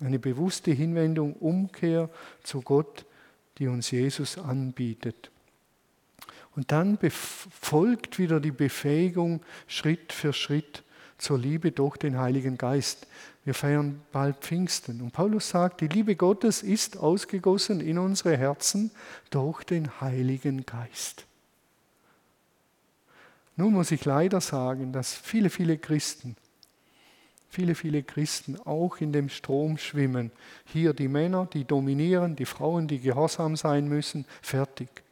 [0.00, 2.10] Eine bewusste Hinwendung, Umkehr
[2.42, 3.06] zu Gott,
[3.58, 5.30] die uns Jesus anbietet.
[6.56, 10.82] Und dann folgt wieder die Befähigung Schritt für Schritt
[11.18, 13.06] zur Liebe durch den Heiligen Geist.
[13.44, 15.02] Wir feiern bald Pfingsten.
[15.02, 18.90] Und Paulus sagt, die Liebe Gottes ist ausgegossen in unsere Herzen
[19.30, 21.26] durch den Heiligen Geist.
[23.56, 26.36] Nun muss ich leider sagen, dass viele, viele Christen,
[27.48, 30.30] viele, viele Christen auch in dem Strom schwimmen.
[30.64, 35.05] Hier die Männer, die dominieren, die Frauen, die gehorsam sein müssen, fertig.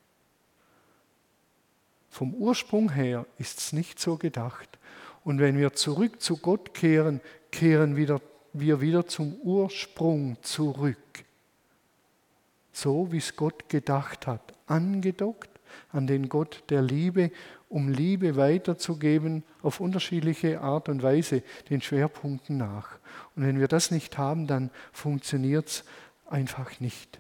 [2.15, 4.79] Vom Ursprung her ist es nicht so gedacht.
[5.25, 8.21] Und wenn wir zurück zu Gott kehren, kehren wieder,
[8.53, 11.25] wir wieder zum Ursprung zurück.
[12.73, 14.55] So wie es Gott gedacht hat.
[14.69, 15.51] Angedockt
[15.91, 17.33] an den Gott der Liebe,
[17.69, 23.01] um Liebe weiterzugeben auf unterschiedliche Art und Weise, den Schwerpunkten nach.
[23.35, 25.85] Und wenn wir das nicht haben, dann funktioniert es
[26.27, 27.19] einfach nicht.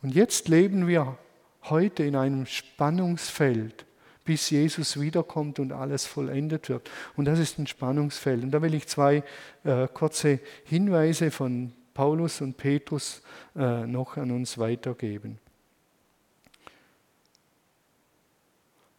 [0.00, 1.18] Und jetzt leben wir
[1.64, 3.84] heute in einem Spannungsfeld
[4.24, 6.88] bis Jesus wiederkommt und alles vollendet wird.
[7.16, 8.44] Und das ist ein Spannungsfeld.
[8.44, 9.24] Und da will ich zwei
[9.64, 13.22] äh, kurze Hinweise von Paulus und Petrus
[13.56, 15.38] äh, noch an uns weitergeben.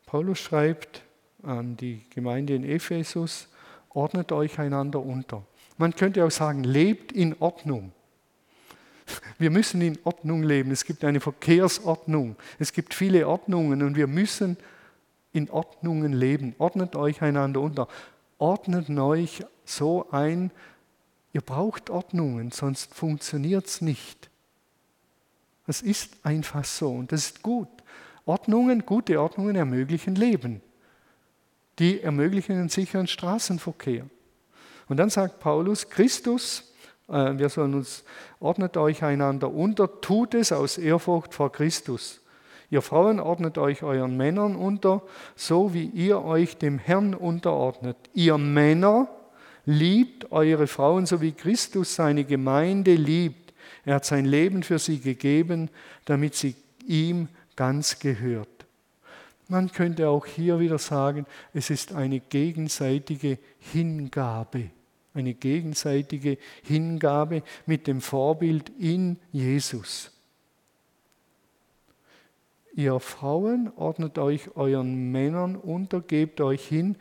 [0.06, 1.04] Paulus schreibt
[1.43, 3.47] an die Gemeinde in Ephesus,
[3.89, 5.43] ordnet euch einander unter.
[5.78, 7.93] Man könnte auch sagen, lebt in Ordnung.
[9.38, 10.72] Wir müssen in Ordnung leben.
[10.72, 12.36] Es gibt eine Verkehrsordnung.
[12.60, 14.58] Es gibt viele Ordnungen und wir müssen
[15.34, 16.56] in Ordnungen leben.
[16.58, 17.88] Ordnet euch einander unter.
[18.38, 20.52] Ordnet euch so ein,
[21.34, 24.30] ihr braucht Ordnungen, sonst funktioniert es nicht.
[25.68, 27.70] Es ist einfach so und das ist gut.
[28.26, 30.62] Ordnungen, gute Ordnungen ermöglichen Leben.
[31.80, 34.06] Die ermöglichen einen sicheren Straßenverkehr.
[34.88, 36.71] Und dann sagt Paulus, Christus,
[37.08, 38.04] wir sollen uns,
[38.40, 42.22] ordnet euch einander unter, tut es aus Ehrfurcht vor Christus.
[42.70, 45.02] Ihr Frauen ordnet euch euren Männern unter,
[45.36, 47.98] so wie ihr euch dem Herrn unterordnet.
[48.14, 49.10] Ihr Männer
[49.66, 53.54] Liebt eure Frauen, so wie Christus seine Gemeinde liebt.
[53.86, 55.70] Er hat sein Leben für sie gegeben,
[56.06, 58.48] damit sie ihm ganz gehört.
[59.48, 64.72] Man könnte auch hier wieder sagen, es ist eine gegenseitige Hingabe.
[65.13, 70.12] Eine gegenseitige Hingabe mit dem Vorbild in Jesus.
[72.74, 76.95] Ihr Frauen ordnet euch euren Männern unter, gebt euch hin.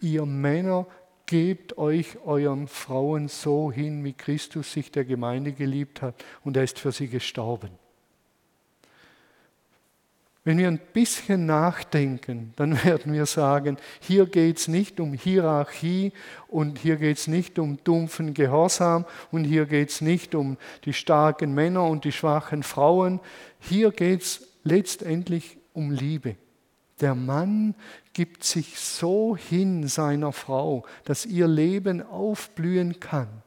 [0.00, 0.86] Ihr Männer
[1.24, 6.64] gebt euch euren Frauen so hin, wie Christus sich der Gemeinde geliebt hat und er
[6.64, 7.70] ist für sie gestorben.
[10.46, 16.12] Wenn wir ein bisschen nachdenken, dann werden wir sagen, hier geht es nicht um Hierarchie
[16.46, 20.92] und hier geht es nicht um dumpfen Gehorsam und hier geht es nicht um die
[20.92, 23.18] starken Männer und die schwachen Frauen.
[23.58, 26.36] Hier geht es letztendlich um Liebe.
[27.00, 27.74] Der Mann
[28.12, 33.42] gibt sich so hin seiner Frau, dass ihr Leben aufblühen kann.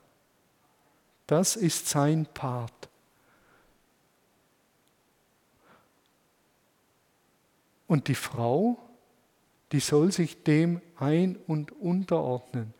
[1.27, 2.88] Das ist sein Part.
[7.89, 8.77] Und die Frau,
[9.71, 12.73] die soll sich dem ein- und unterordnen.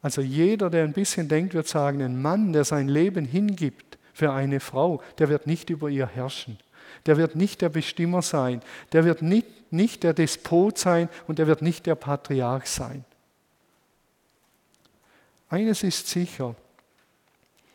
[0.00, 4.32] Also jeder, der ein bisschen denkt, wird sagen, ein Mann, der sein Leben hingibt für
[4.32, 6.58] eine Frau, der wird nicht über ihr herrschen.
[7.06, 8.62] Der wird nicht der Bestimmer sein.
[8.92, 13.04] Der wird nicht, nicht der Despot sein und der wird nicht der Patriarch sein.
[15.48, 16.54] Eines ist sicher,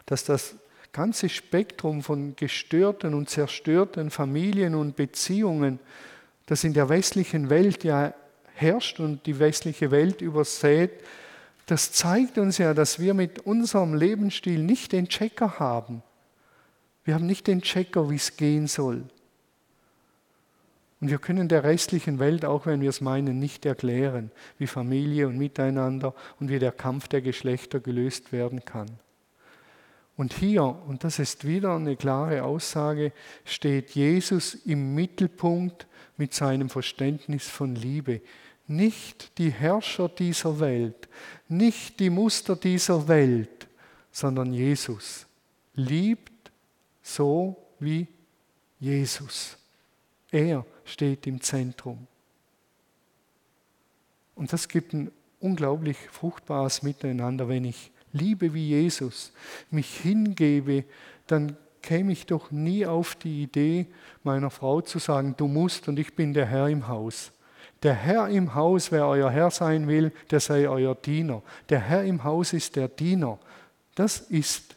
[0.06, 0.56] dass das
[0.94, 5.80] ganze Spektrum von gestörten und zerstörten Familien und Beziehungen
[6.48, 8.14] das in der westlichen Welt ja
[8.56, 10.92] herrscht und die westliche Welt übersät,
[11.68, 16.02] das zeigt uns ja, dass wir mit unserem Lebensstil nicht den Checker haben.
[17.04, 19.04] Wir haben nicht den Checker, wie es gehen soll.
[21.00, 25.28] Und wir können der restlichen Welt, auch wenn wir es meinen, nicht erklären, wie Familie
[25.28, 28.88] und Miteinander und wie der Kampf der Geschlechter gelöst werden kann.
[30.16, 33.12] Und hier, und das ist wieder eine klare Aussage,
[33.46, 35.86] steht Jesus im Mittelpunkt
[36.18, 38.22] mit seinem Verständnis von Liebe.
[38.68, 41.08] Nicht die Herrscher dieser Welt,
[41.48, 43.68] nicht die Muster dieser Welt,
[44.12, 45.26] sondern Jesus.
[45.74, 46.52] Liebt
[47.02, 48.08] so wie
[48.80, 49.58] Jesus.
[50.32, 52.08] Er steht im Zentrum.
[54.36, 57.48] Und das gibt ein unglaublich fruchtbares Miteinander.
[57.48, 59.32] Wenn ich liebe wie Jesus,
[59.72, 60.84] mich hingebe,
[61.28, 63.86] dann käme ich doch nie auf die Idee,
[64.22, 67.32] meiner Frau zu sagen, du musst und ich bin der Herr im Haus.
[67.82, 71.42] Der Herr im Haus, wer euer Herr sein will, der sei euer Diener.
[71.70, 73.40] Der Herr im Haus ist der Diener.
[73.96, 74.76] Das ist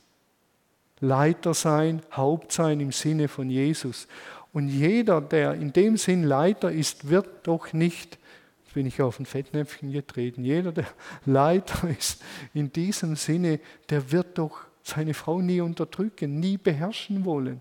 [1.00, 4.06] Leiter sein, Haupt sein im Sinne von Jesus.
[4.52, 8.20] Und jeder, der in dem Sinn Leiter ist, wird doch nicht,
[8.62, 10.86] jetzt bin ich auf ein Fettnäpfchen getreten, jeder, der
[11.26, 12.22] Leiter ist
[12.54, 17.60] in diesem Sinne, der wird doch seine Frau nie unterdrücken, nie beherrschen wollen,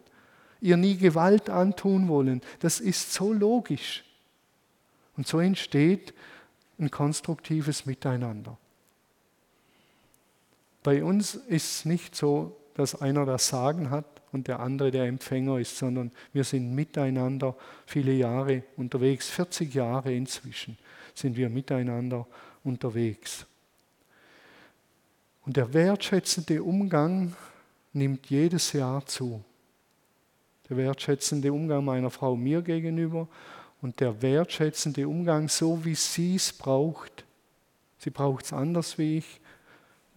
[0.62, 2.42] ihr nie Gewalt antun wollen.
[2.60, 4.04] Das ist so logisch.
[5.18, 6.14] Und so entsteht
[6.80, 8.58] ein konstruktives Miteinander.
[10.82, 15.06] Bei uns ist es nicht so, dass einer das Sagen hat und der andere der
[15.06, 17.56] Empfänger ist, sondern wir sind miteinander
[17.86, 20.78] viele Jahre unterwegs, 40 Jahre inzwischen
[21.14, 22.26] sind wir miteinander
[22.64, 23.46] unterwegs.
[25.50, 27.34] Und der wertschätzende Umgang
[27.92, 29.44] nimmt jedes Jahr zu.
[30.70, 33.28] Der wertschätzende Umgang meiner Frau mir gegenüber
[33.82, 37.26] und der wertschätzende Umgang, so wie sie es braucht.
[37.98, 39.42] Sie braucht es anders wie ich,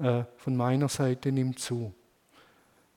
[0.01, 1.95] äh, von meiner Seite nimmt zu.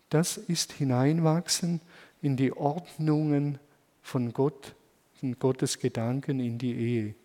[0.09, 1.79] Das ist Hineinwachsen
[2.21, 3.59] in die Ordnungen
[4.01, 4.75] von Gott,
[5.21, 7.15] von Gottes Gedanken in die Ehe.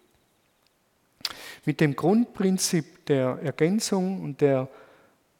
[1.64, 4.68] Mit dem Grundprinzip der Ergänzung und der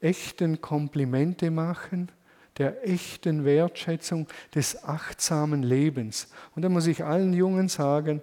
[0.00, 2.10] echten Komplimente machen,
[2.58, 6.28] der echten Wertschätzung des achtsamen Lebens.
[6.54, 8.20] Und da muss ich allen Jungen sagen,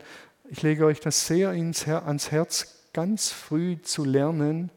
[0.50, 4.72] ich lege euch das sehr ans Herz, ganz früh zu lernen,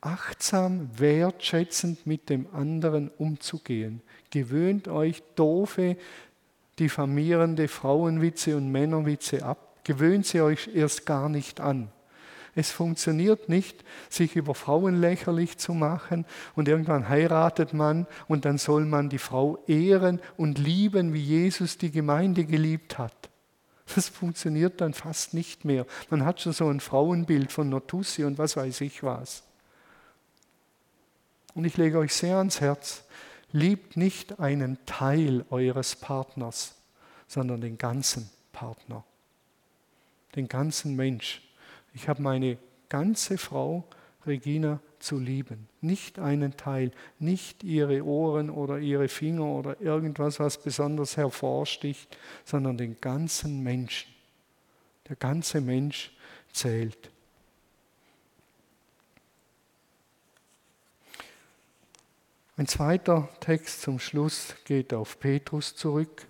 [0.00, 4.02] achtsam, wertschätzend mit dem anderen umzugehen.
[4.30, 5.96] Gewöhnt euch doofe,
[6.78, 9.80] diffamierende Frauenwitze und Männerwitze ab.
[9.84, 11.90] Gewöhnt sie euch erst gar nicht an.
[12.58, 18.56] Es funktioniert nicht, sich über Frauen lächerlich zu machen und irgendwann heiratet man und dann
[18.56, 23.12] soll man die Frau ehren und lieben, wie Jesus die Gemeinde geliebt hat.
[23.94, 25.86] Das funktioniert dann fast nicht mehr.
[26.08, 29.42] Man hat schon so ein Frauenbild von Notussi und was weiß ich was.
[31.54, 33.04] Und ich lege euch sehr ans Herz,
[33.52, 36.74] liebt nicht einen Teil eures Partners,
[37.28, 39.04] sondern den ganzen Partner,
[40.34, 41.45] den ganzen Mensch.
[41.96, 42.58] Ich habe meine
[42.90, 43.88] ganze Frau
[44.26, 45.66] Regina zu lieben.
[45.80, 52.76] Nicht einen Teil, nicht ihre Ohren oder ihre Finger oder irgendwas, was besonders hervorsticht, sondern
[52.76, 54.12] den ganzen Menschen.
[55.08, 56.14] Der ganze Mensch
[56.52, 57.10] zählt.
[62.58, 66.26] Ein zweiter Text zum Schluss geht auf Petrus zurück.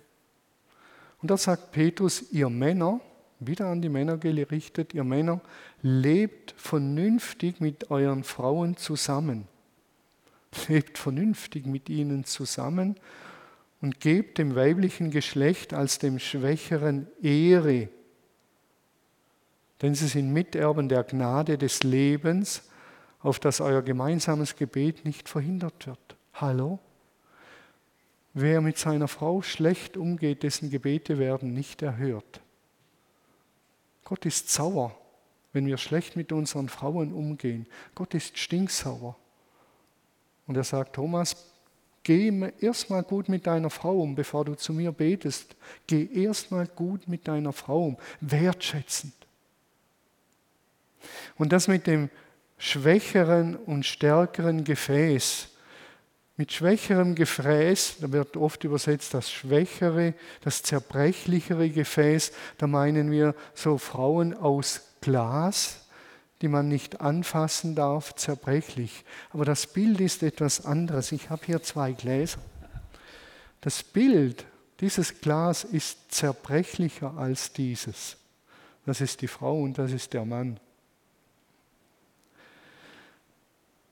[1.21, 3.01] Und da sagt Petrus, ihr Männer,
[3.39, 5.41] wieder an die Männer gerichtet, ihr Männer,
[5.81, 9.47] lebt vernünftig mit euren Frauen zusammen.
[10.67, 12.95] Lebt vernünftig mit ihnen zusammen
[13.81, 17.89] und gebt dem weiblichen Geschlecht als dem Schwächeren Ehre.
[19.81, 22.63] Denn sie sind Miterben der Gnade des Lebens,
[23.19, 26.15] auf das euer gemeinsames Gebet nicht verhindert wird.
[26.33, 26.79] Hallo?
[28.33, 32.41] Wer mit seiner Frau schlecht umgeht, dessen Gebete werden nicht erhört.
[34.07, 34.97] Gott ist sauer,
[35.51, 37.67] wenn wir schlecht mit unseren Frauen umgehen.
[37.93, 39.17] Gott ist stinksauer.
[40.45, 41.51] Und er sagt, Thomas,
[42.03, 42.31] geh
[42.61, 45.57] erstmal gut mit deiner Frau um, bevor du zu mir betest.
[45.87, 49.11] Geh erstmal gut mit deiner Frau um, wertschätzend.
[51.37, 52.09] Und das mit dem
[52.57, 55.49] schwächeren und stärkeren Gefäß,
[56.37, 63.33] mit schwächerem Gefäß, da wird oft übersetzt das schwächere, das zerbrechlichere Gefäß, da meinen wir
[63.55, 65.87] so Frauen aus Glas,
[66.41, 69.03] die man nicht anfassen darf, zerbrechlich.
[69.31, 71.11] Aber das Bild ist etwas anderes.
[71.11, 72.37] Ich habe hier zwei Gläser.
[73.61, 74.45] Das Bild,
[74.79, 78.17] dieses Glas ist zerbrechlicher als dieses.
[78.85, 80.59] Das ist die Frau und das ist der Mann.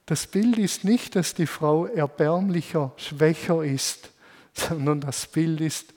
[0.05, 4.11] Das Bild ist nicht, dass die Frau erbärmlicher, schwächer ist,
[4.53, 5.93] sondern das Bild ist,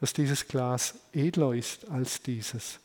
[0.00, 2.80] dass dieses Glas edler ist als dieses.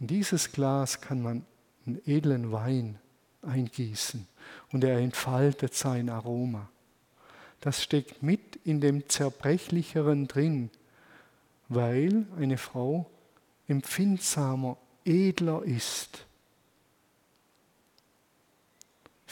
[0.00, 1.44] In dieses Glas kann man
[1.86, 2.98] einen edlen Wein
[3.42, 4.26] eingießen
[4.72, 6.68] und er entfaltet sein Aroma.
[7.60, 10.70] Das steckt mit in dem Zerbrechlicheren drin,
[11.68, 13.08] weil eine Frau
[13.68, 16.26] empfindsamer, edler ist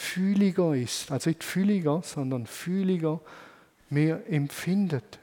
[0.03, 3.19] fühliger ist, also nicht fühliger, sondern fühliger,
[3.89, 5.19] mehr empfindet.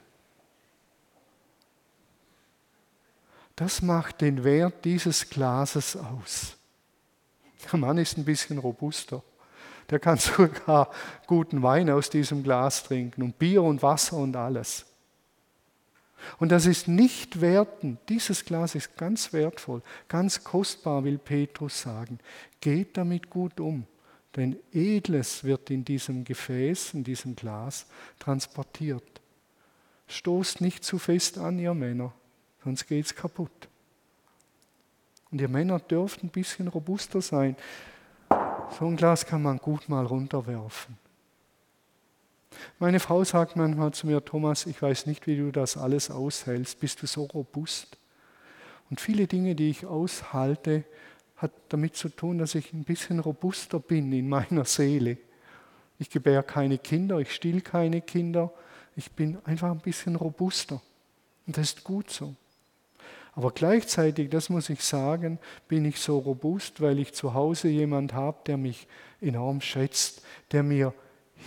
[3.57, 6.57] Das macht den Wert dieses Glases aus.
[7.71, 9.23] Der Mann ist ein bisschen robuster.
[9.91, 10.91] Der kann sogar
[11.27, 14.87] guten Wein aus diesem Glas trinken und Bier und Wasser und alles.
[16.39, 17.99] Und das ist nicht werten.
[18.09, 22.19] Dieses Glas ist ganz wertvoll, ganz kostbar, will Petrus sagen.
[22.61, 23.87] Geht damit gut um.
[24.37, 27.87] Denn Edles wird in diesem Gefäß, in diesem Glas
[28.19, 29.21] transportiert.
[30.07, 32.13] Stoßt nicht zu fest an, ihr Männer,
[32.65, 33.69] sonst geht es kaputt.
[35.31, 37.57] Und ihr Männer dürft ein bisschen robuster sein.
[38.79, 40.99] So ein Glas kann man gut mal runterwerfen.
[42.79, 46.81] Meine Frau sagt manchmal zu mir, Thomas, ich weiß nicht, wie du das alles aushältst.
[46.81, 47.97] Bist du so robust?
[48.91, 50.85] Und viele Dinge, die ich aushalte,
[51.41, 55.17] hat damit zu tun, dass ich ein bisschen robuster bin in meiner Seele.
[55.99, 58.53] Ich gebäre keine Kinder, ich still keine Kinder,
[58.95, 60.83] ich bin einfach ein bisschen robuster.
[61.47, 62.35] Und das ist gut so.
[63.33, 68.13] Aber gleichzeitig, das muss ich sagen, bin ich so robust, weil ich zu Hause jemand
[68.13, 68.87] habe, der mich
[69.21, 70.23] enorm schätzt,
[70.53, 70.93] der mir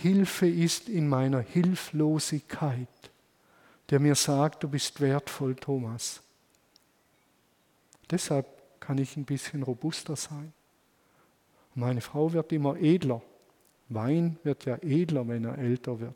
[0.02, 2.88] Hilfe ist in meiner Hilflosigkeit,
[3.90, 6.20] der mir sagt, du bist wertvoll, Thomas.
[8.10, 8.46] Deshalb
[8.86, 10.52] kann ich ein bisschen robuster sein.
[11.74, 13.22] Meine Frau wird immer edler.
[13.88, 16.14] Wein wird ja edler, wenn er älter wird.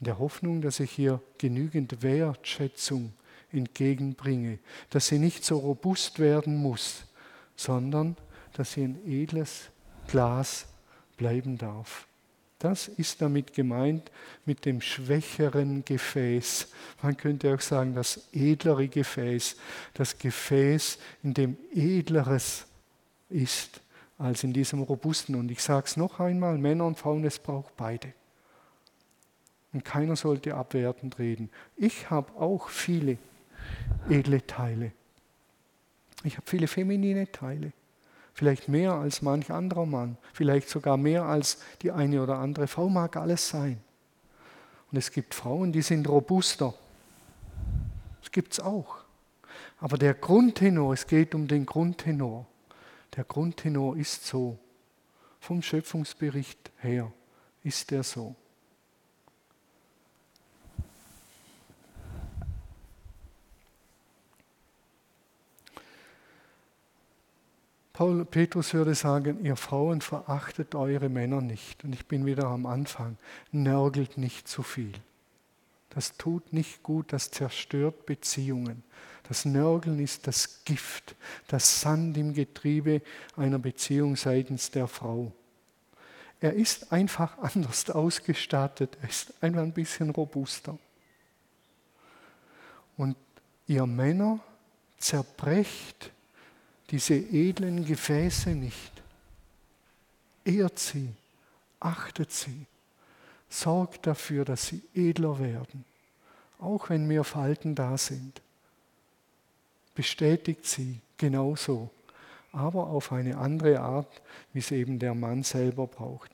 [0.00, 3.12] In der Hoffnung, dass ich ihr genügend Wertschätzung
[3.52, 4.58] entgegenbringe,
[4.90, 7.06] dass sie nicht so robust werden muss,
[7.56, 8.16] sondern
[8.52, 9.70] dass sie ein edles
[10.06, 10.66] Glas
[11.16, 12.06] bleiben darf.
[12.58, 14.10] Das ist damit gemeint
[14.46, 16.68] mit dem schwächeren Gefäß.
[17.02, 19.56] Man könnte auch sagen, das edlere Gefäß,
[19.92, 22.66] das Gefäß, in dem edleres
[23.28, 23.80] ist
[24.18, 25.34] als in diesem robusten.
[25.34, 28.12] Und ich sage es noch einmal, Männer und Frauen, es braucht beide.
[29.72, 31.50] Und keiner sollte abwertend reden.
[31.76, 33.18] Ich habe auch viele
[34.08, 34.92] edle Teile.
[36.22, 37.72] Ich habe viele feminine Teile
[38.34, 42.88] vielleicht mehr als manch anderer Mann, vielleicht sogar mehr als die eine oder andere Frau
[42.88, 43.80] mag alles sein.
[44.90, 46.74] Und es gibt Frauen, die sind robuster.
[48.20, 48.98] Das gibt es auch.
[49.78, 52.46] Aber der Grundtenor, es geht um den Grundtenor.
[53.16, 54.58] Der Grundtenor ist so.
[55.40, 57.12] Vom Schöpfungsbericht her
[57.62, 58.34] ist er so.
[67.94, 71.84] Paul, Petrus würde sagen, ihr Frauen verachtet eure Männer nicht.
[71.84, 73.16] Und ich bin wieder am Anfang.
[73.52, 74.92] Nörgelt nicht zu viel.
[75.90, 78.82] Das tut nicht gut, das zerstört Beziehungen.
[79.28, 81.14] Das Nörgeln ist das Gift,
[81.46, 83.00] das Sand im Getriebe
[83.36, 85.30] einer Beziehung seitens der Frau.
[86.40, 90.76] Er ist einfach anders ausgestattet, er ist einfach ein bisschen robuster.
[92.96, 93.16] Und
[93.68, 94.40] ihr Männer
[94.98, 96.10] zerbrecht
[96.90, 98.92] diese edlen Gefäße nicht.
[100.44, 101.08] Ehrt sie,
[101.80, 102.66] achtet sie,
[103.48, 105.84] sorgt dafür, dass sie edler werden,
[106.58, 108.42] auch wenn mehr Falten da sind.
[109.94, 111.90] Bestätigt sie genauso,
[112.52, 114.22] aber auf eine andere Art,
[114.52, 116.30] wie es eben der Mann selber braucht.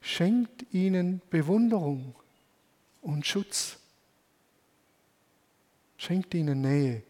[0.00, 2.14] Schenkt ihnen Bewunderung
[3.02, 3.78] und Schutz.
[5.96, 7.02] Schenkt ihnen Nähe.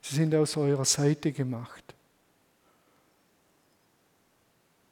[0.00, 1.94] Sie sind aus eurer Seite gemacht.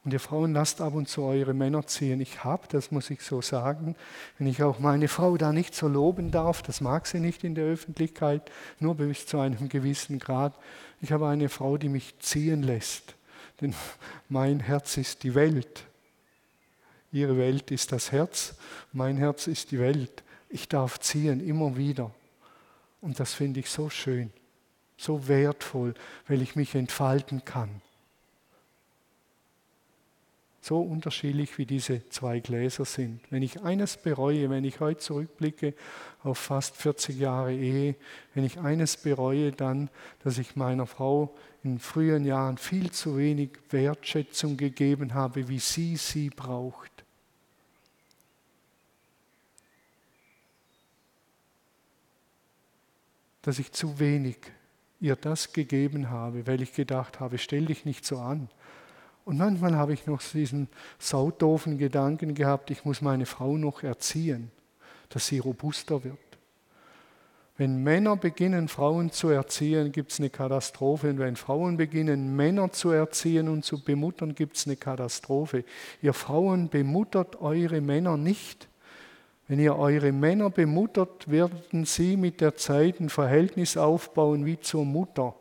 [0.03, 2.21] Und ihr Frauen lasst ab und zu eure Männer ziehen.
[2.21, 3.95] Ich habe, das muss ich so sagen,
[4.39, 7.53] wenn ich auch meine Frau da nicht so loben darf, das mag sie nicht in
[7.53, 10.55] der Öffentlichkeit, nur bis zu einem gewissen Grad.
[11.01, 13.15] Ich habe eine Frau, die mich ziehen lässt,
[13.59, 13.75] denn
[14.29, 15.83] mein Herz ist die Welt.
[17.11, 18.55] Ihre Welt ist das Herz,
[18.93, 20.23] mein Herz ist die Welt.
[20.49, 22.11] Ich darf ziehen, immer wieder.
[23.01, 24.31] Und das finde ich so schön,
[24.97, 25.93] so wertvoll,
[26.27, 27.81] weil ich mich entfalten kann.
[30.63, 33.19] So unterschiedlich wie diese zwei Gläser sind.
[33.31, 35.73] Wenn ich eines bereue, wenn ich heute zurückblicke
[36.21, 37.95] auf fast 40 Jahre Ehe,
[38.35, 39.89] wenn ich eines bereue, dann,
[40.23, 45.95] dass ich meiner Frau in frühen Jahren viel zu wenig Wertschätzung gegeben habe, wie sie
[45.95, 46.91] sie braucht.
[53.41, 54.37] Dass ich zu wenig
[54.99, 58.47] ihr das gegeben habe, weil ich gedacht habe, stell dich nicht so an.
[59.25, 60.67] Und manchmal habe ich noch diesen
[60.99, 64.51] saudoofen Gedanken gehabt, ich muss meine Frau noch erziehen,
[65.09, 66.17] dass sie robuster wird.
[67.57, 71.11] Wenn Männer beginnen, Frauen zu erziehen, gibt es eine Katastrophe.
[71.11, 75.63] Und wenn Frauen beginnen, Männer zu erziehen und zu bemuttern, gibt es eine Katastrophe.
[76.01, 78.67] Ihr Frauen bemuttert eure Männer nicht.
[79.47, 84.85] Wenn ihr eure Männer bemuttert, werden sie mit der Zeit ein Verhältnis aufbauen wie zur
[84.85, 85.35] Mutter.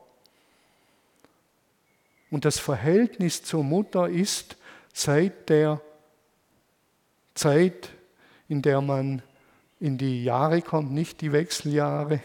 [2.30, 4.56] Und das Verhältnis zur Mutter ist
[4.92, 5.80] seit der
[7.34, 7.90] Zeit,
[8.48, 9.22] in der man
[9.80, 12.20] in die Jahre kommt, nicht die Wechseljahre,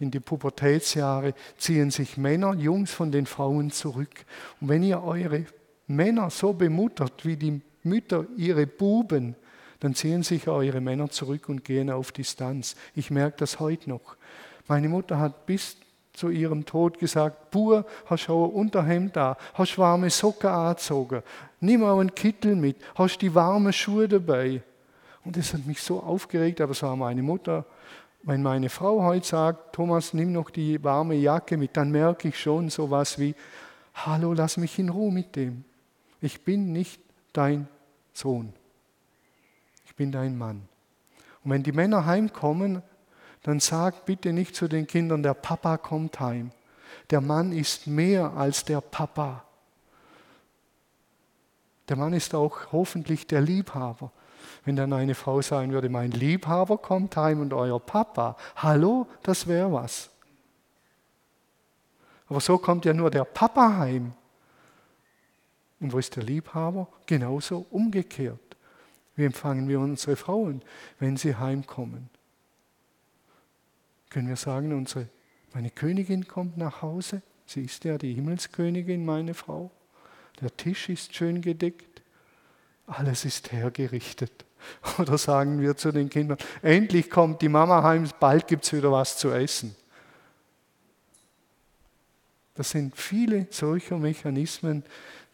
[0.00, 4.24] in die Pubertätsjahre, ziehen sich Männer, Jungs von den Frauen zurück.
[4.60, 5.46] Und wenn ihr eure
[5.86, 9.36] Männer so bemuttert, wie die Mütter ihre Buben,
[9.80, 12.74] dann ziehen sich eure Männer zurück und gehen auf Distanz.
[12.94, 14.16] Ich merke das heute noch.
[14.66, 15.76] Meine Mutter hat bis
[16.16, 21.22] zu ihrem Tod gesagt, Bur, hast du ein Unterhemd da, hast warme Socken angezogen,
[21.60, 24.62] nimm auch einen Kittel mit, hast die warmen Schuhe dabei.
[25.24, 27.64] Und das hat mich so aufgeregt, aber so war meine Mutter.
[28.22, 32.40] Wenn meine Frau heute sagt, Thomas, nimm noch die warme Jacke mit, dann merke ich
[32.40, 33.34] schon sowas wie,
[33.94, 35.64] hallo, lass mich in Ruhe mit dem.
[36.20, 37.00] Ich bin nicht
[37.32, 37.68] dein
[38.12, 38.52] Sohn.
[39.84, 40.62] Ich bin dein Mann.
[41.44, 42.82] Und wenn die Männer heimkommen,
[43.46, 46.50] dann sag bitte nicht zu den Kindern, der Papa kommt heim.
[47.10, 49.44] Der Mann ist mehr als der Papa.
[51.88, 54.10] Der Mann ist auch hoffentlich der Liebhaber.
[54.64, 59.46] Wenn dann eine Frau sagen würde, mein Liebhaber kommt heim und euer Papa, hallo, das
[59.46, 60.10] wäre was.
[62.28, 64.12] Aber so kommt ja nur der Papa heim.
[65.78, 66.88] Und wo ist der Liebhaber?
[67.06, 68.40] Genauso umgekehrt.
[69.14, 70.62] Wie empfangen wir unsere Frauen,
[70.98, 72.10] wenn sie heimkommen?
[74.10, 75.08] Können wir sagen, unsere,
[75.52, 77.22] meine Königin kommt nach Hause.
[77.46, 79.70] Sie ist ja die Himmelskönigin, meine Frau.
[80.40, 82.02] Der Tisch ist schön gedeckt.
[82.86, 84.44] Alles ist hergerichtet.
[84.98, 88.92] Oder sagen wir zu den Kindern, endlich kommt die Mama heim, bald gibt es wieder
[88.92, 89.74] was zu essen.
[92.54, 94.82] Das sind viele solcher Mechanismen,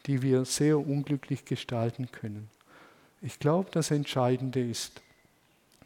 [0.05, 2.49] die wir sehr unglücklich gestalten können.
[3.21, 5.01] Ich glaube, das Entscheidende ist,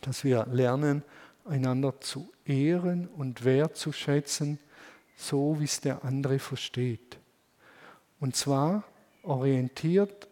[0.02, 1.04] dass wir lernen,
[1.48, 4.60] einander zu ehren und wertzuschätzen,
[5.16, 7.18] so wie es der andere versteht.
[8.20, 8.84] Und zwar
[9.24, 10.28] orientiert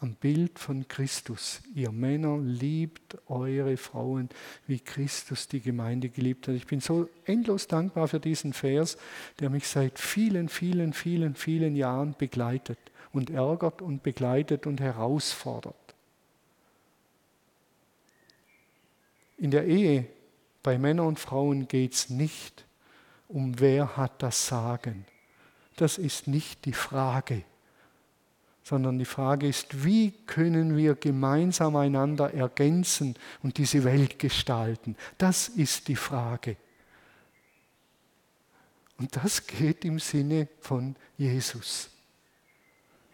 [0.00, 1.60] am Bild von Christus.
[1.74, 4.28] Ihr Männer liebt eure Frauen,
[4.66, 6.54] wie Christus die Gemeinde geliebt hat.
[6.54, 8.96] Ich bin so endlos dankbar für diesen Vers,
[9.40, 12.78] der mich seit vielen, vielen, vielen, vielen Jahren begleitet
[13.12, 15.74] und ärgert und begleitet und herausfordert.
[19.36, 20.06] In der Ehe
[20.62, 22.66] bei Männern und Frauen geht es nicht
[23.28, 25.04] um, wer hat das Sagen.
[25.76, 27.44] Das ist nicht die Frage.
[28.64, 34.94] sondern die Frage ist, wie können wir gemeinsam einander ergänzen und diese Welt gestalten?
[35.16, 36.58] Das ist die Frage.
[38.98, 41.88] Und das geht im Sinne von Jesus.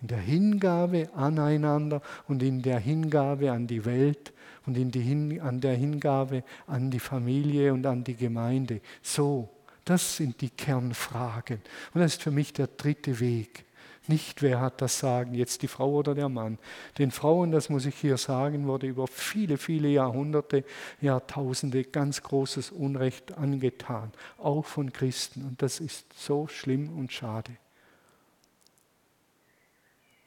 [0.05, 4.35] In der Hingabe aneinander und in der Hingabe an die Welt
[4.67, 8.83] und in die Hin an der Hingabe an die Familie und an die Gemeinde.
[9.01, 9.49] So,
[9.87, 11.63] das sind die Kernfragen.
[11.95, 13.65] Und das ist für mich der dritte Weg.
[14.07, 16.59] Nicht wer hat das Sagen, jetzt die Frau oder der Mann.
[16.99, 20.65] Den Frauen, das muss ich hier sagen, wurde über viele, viele Jahrhunderte,
[21.01, 25.47] Jahrtausende ganz großes Unrecht angetan, auch von Christen.
[25.47, 27.53] Und das ist so schlimm und schade.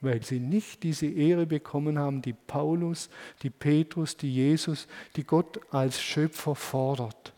[0.00, 3.10] Weil sie nicht diese Ehre bekommen haben, die Paulus,
[3.42, 4.86] die Petrus, die Jesus,
[5.16, 7.32] die Gott als Schöpfer fordert.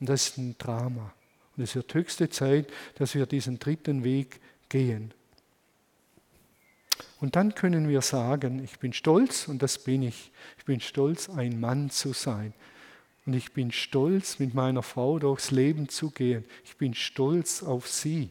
[0.00, 1.14] Und das ist ein Drama.
[1.56, 5.14] Und es wird höchste Zeit, dass wir diesen dritten Weg gehen.
[7.20, 11.30] Und dann können wir sagen, ich bin stolz, und das bin ich, ich bin stolz,
[11.30, 12.52] ein Mann zu sein.
[13.24, 16.44] Und ich bin stolz, mit meiner Frau durchs Leben zu gehen.
[16.64, 18.30] Ich bin stolz auf sie.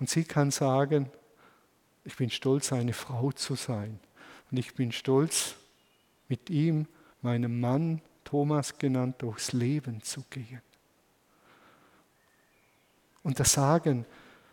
[0.00, 1.10] Und sie kann sagen,
[2.04, 4.00] ich bin stolz, eine Frau zu sein.
[4.50, 5.54] Und ich bin stolz,
[6.28, 6.86] mit ihm,
[7.22, 10.62] meinem Mann, Thomas genannt, durchs Leben zu gehen.
[13.22, 14.06] Und das Sagen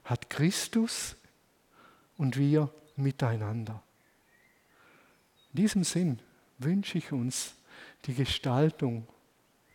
[0.03, 1.15] hat Christus
[2.17, 3.81] und wir miteinander.
[5.53, 6.19] In diesem Sinn
[6.57, 7.53] wünsche ich uns
[8.05, 9.07] die Gestaltung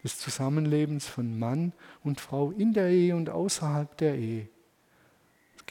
[0.02, 4.48] des Zusammenlebens von Mann und Frau in der Ehe und außerhalb der Ehe.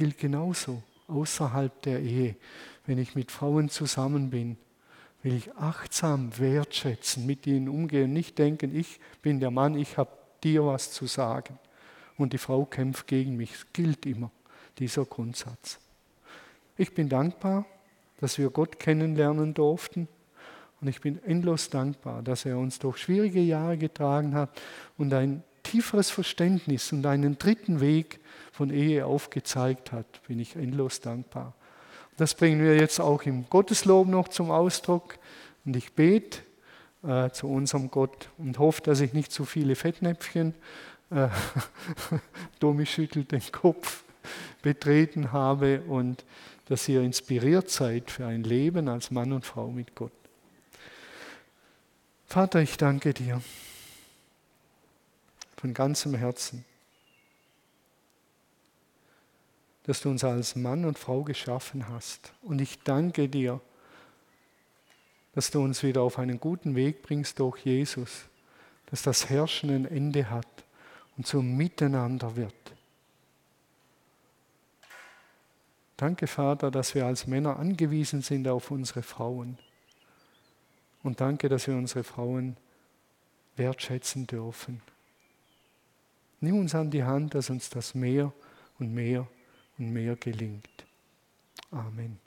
[0.02, 2.36] Das gilt genauso außerhalb der Ehe.
[2.88, 4.58] Wenn ich mit Frauen zusammen bin,
[5.22, 10.10] will ich achtsam wertschätzen, mit ihnen umgehen, nicht denken, ich bin der Mann, ich habe
[10.44, 11.60] dir was zu sagen
[12.18, 13.54] und die Frau kämpft gegen mich.
[13.54, 14.32] Es gilt immer
[14.80, 15.78] dieser Grundsatz.
[16.78, 17.68] Ich bin dankbar,
[18.18, 20.08] dass wir Gott kennenlernen durften
[20.82, 24.60] und ich bin endlos dankbar, dass er uns durch schwierige Jahre getragen hat
[24.98, 28.20] und ein tieferes Verständnis und einen dritten Weg
[28.52, 30.22] von Ehe aufgezeigt hat.
[30.28, 31.54] Bin ich endlos dankbar.
[32.18, 35.18] Das bringen wir jetzt auch im Gotteslob noch zum Ausdruck.
[35.66, 36.40] Und ich bete
[37.04, 40.54] äh, zu unserem Gott und hoffe, dass ich nicht zu viele Fettnäpfchen
[41.12, 41.28] äh,
[42.60, 44.04] Domi schüttelt den Kopf,
[44.62, 46.26] betreten habe und
[46.66, 50.12] dass ihr inspiriert seid für ein Leben als Mann und Frau mit Gott.
[52.28, 53.42] Vater, ich danke dir
[55.58, 56.64] von ganzem Herzen,
[59.84, 62.34] dass du uns als Mann und Frau geschaffen hast.
[62.42, 63.60] Und ich danke dir,
[65.34, 68.26] dass du uns wieder auf einen guten Weg bringst durch Jesus,
[68.88, 70.48] dass das Herrschen ein Ende hat
[71.18, 72.54] und zum Miteinander wird.
[75.98, 79.58] Danke, Vater, dass wir als Männer angewiesen sind auf unsere Frauen.
[81.04, 82.58] Und danke, dass wir unsere Frauen
[83.56, 84.82] wertschätzen dürfen.
[86.40, 88.34] Nimm uns an die Hand, dass uns das mehr
[88.80, 89.28] und mehr
[89.90, 90.86] mehr gelingt.
[91.72, 92.21] Amen.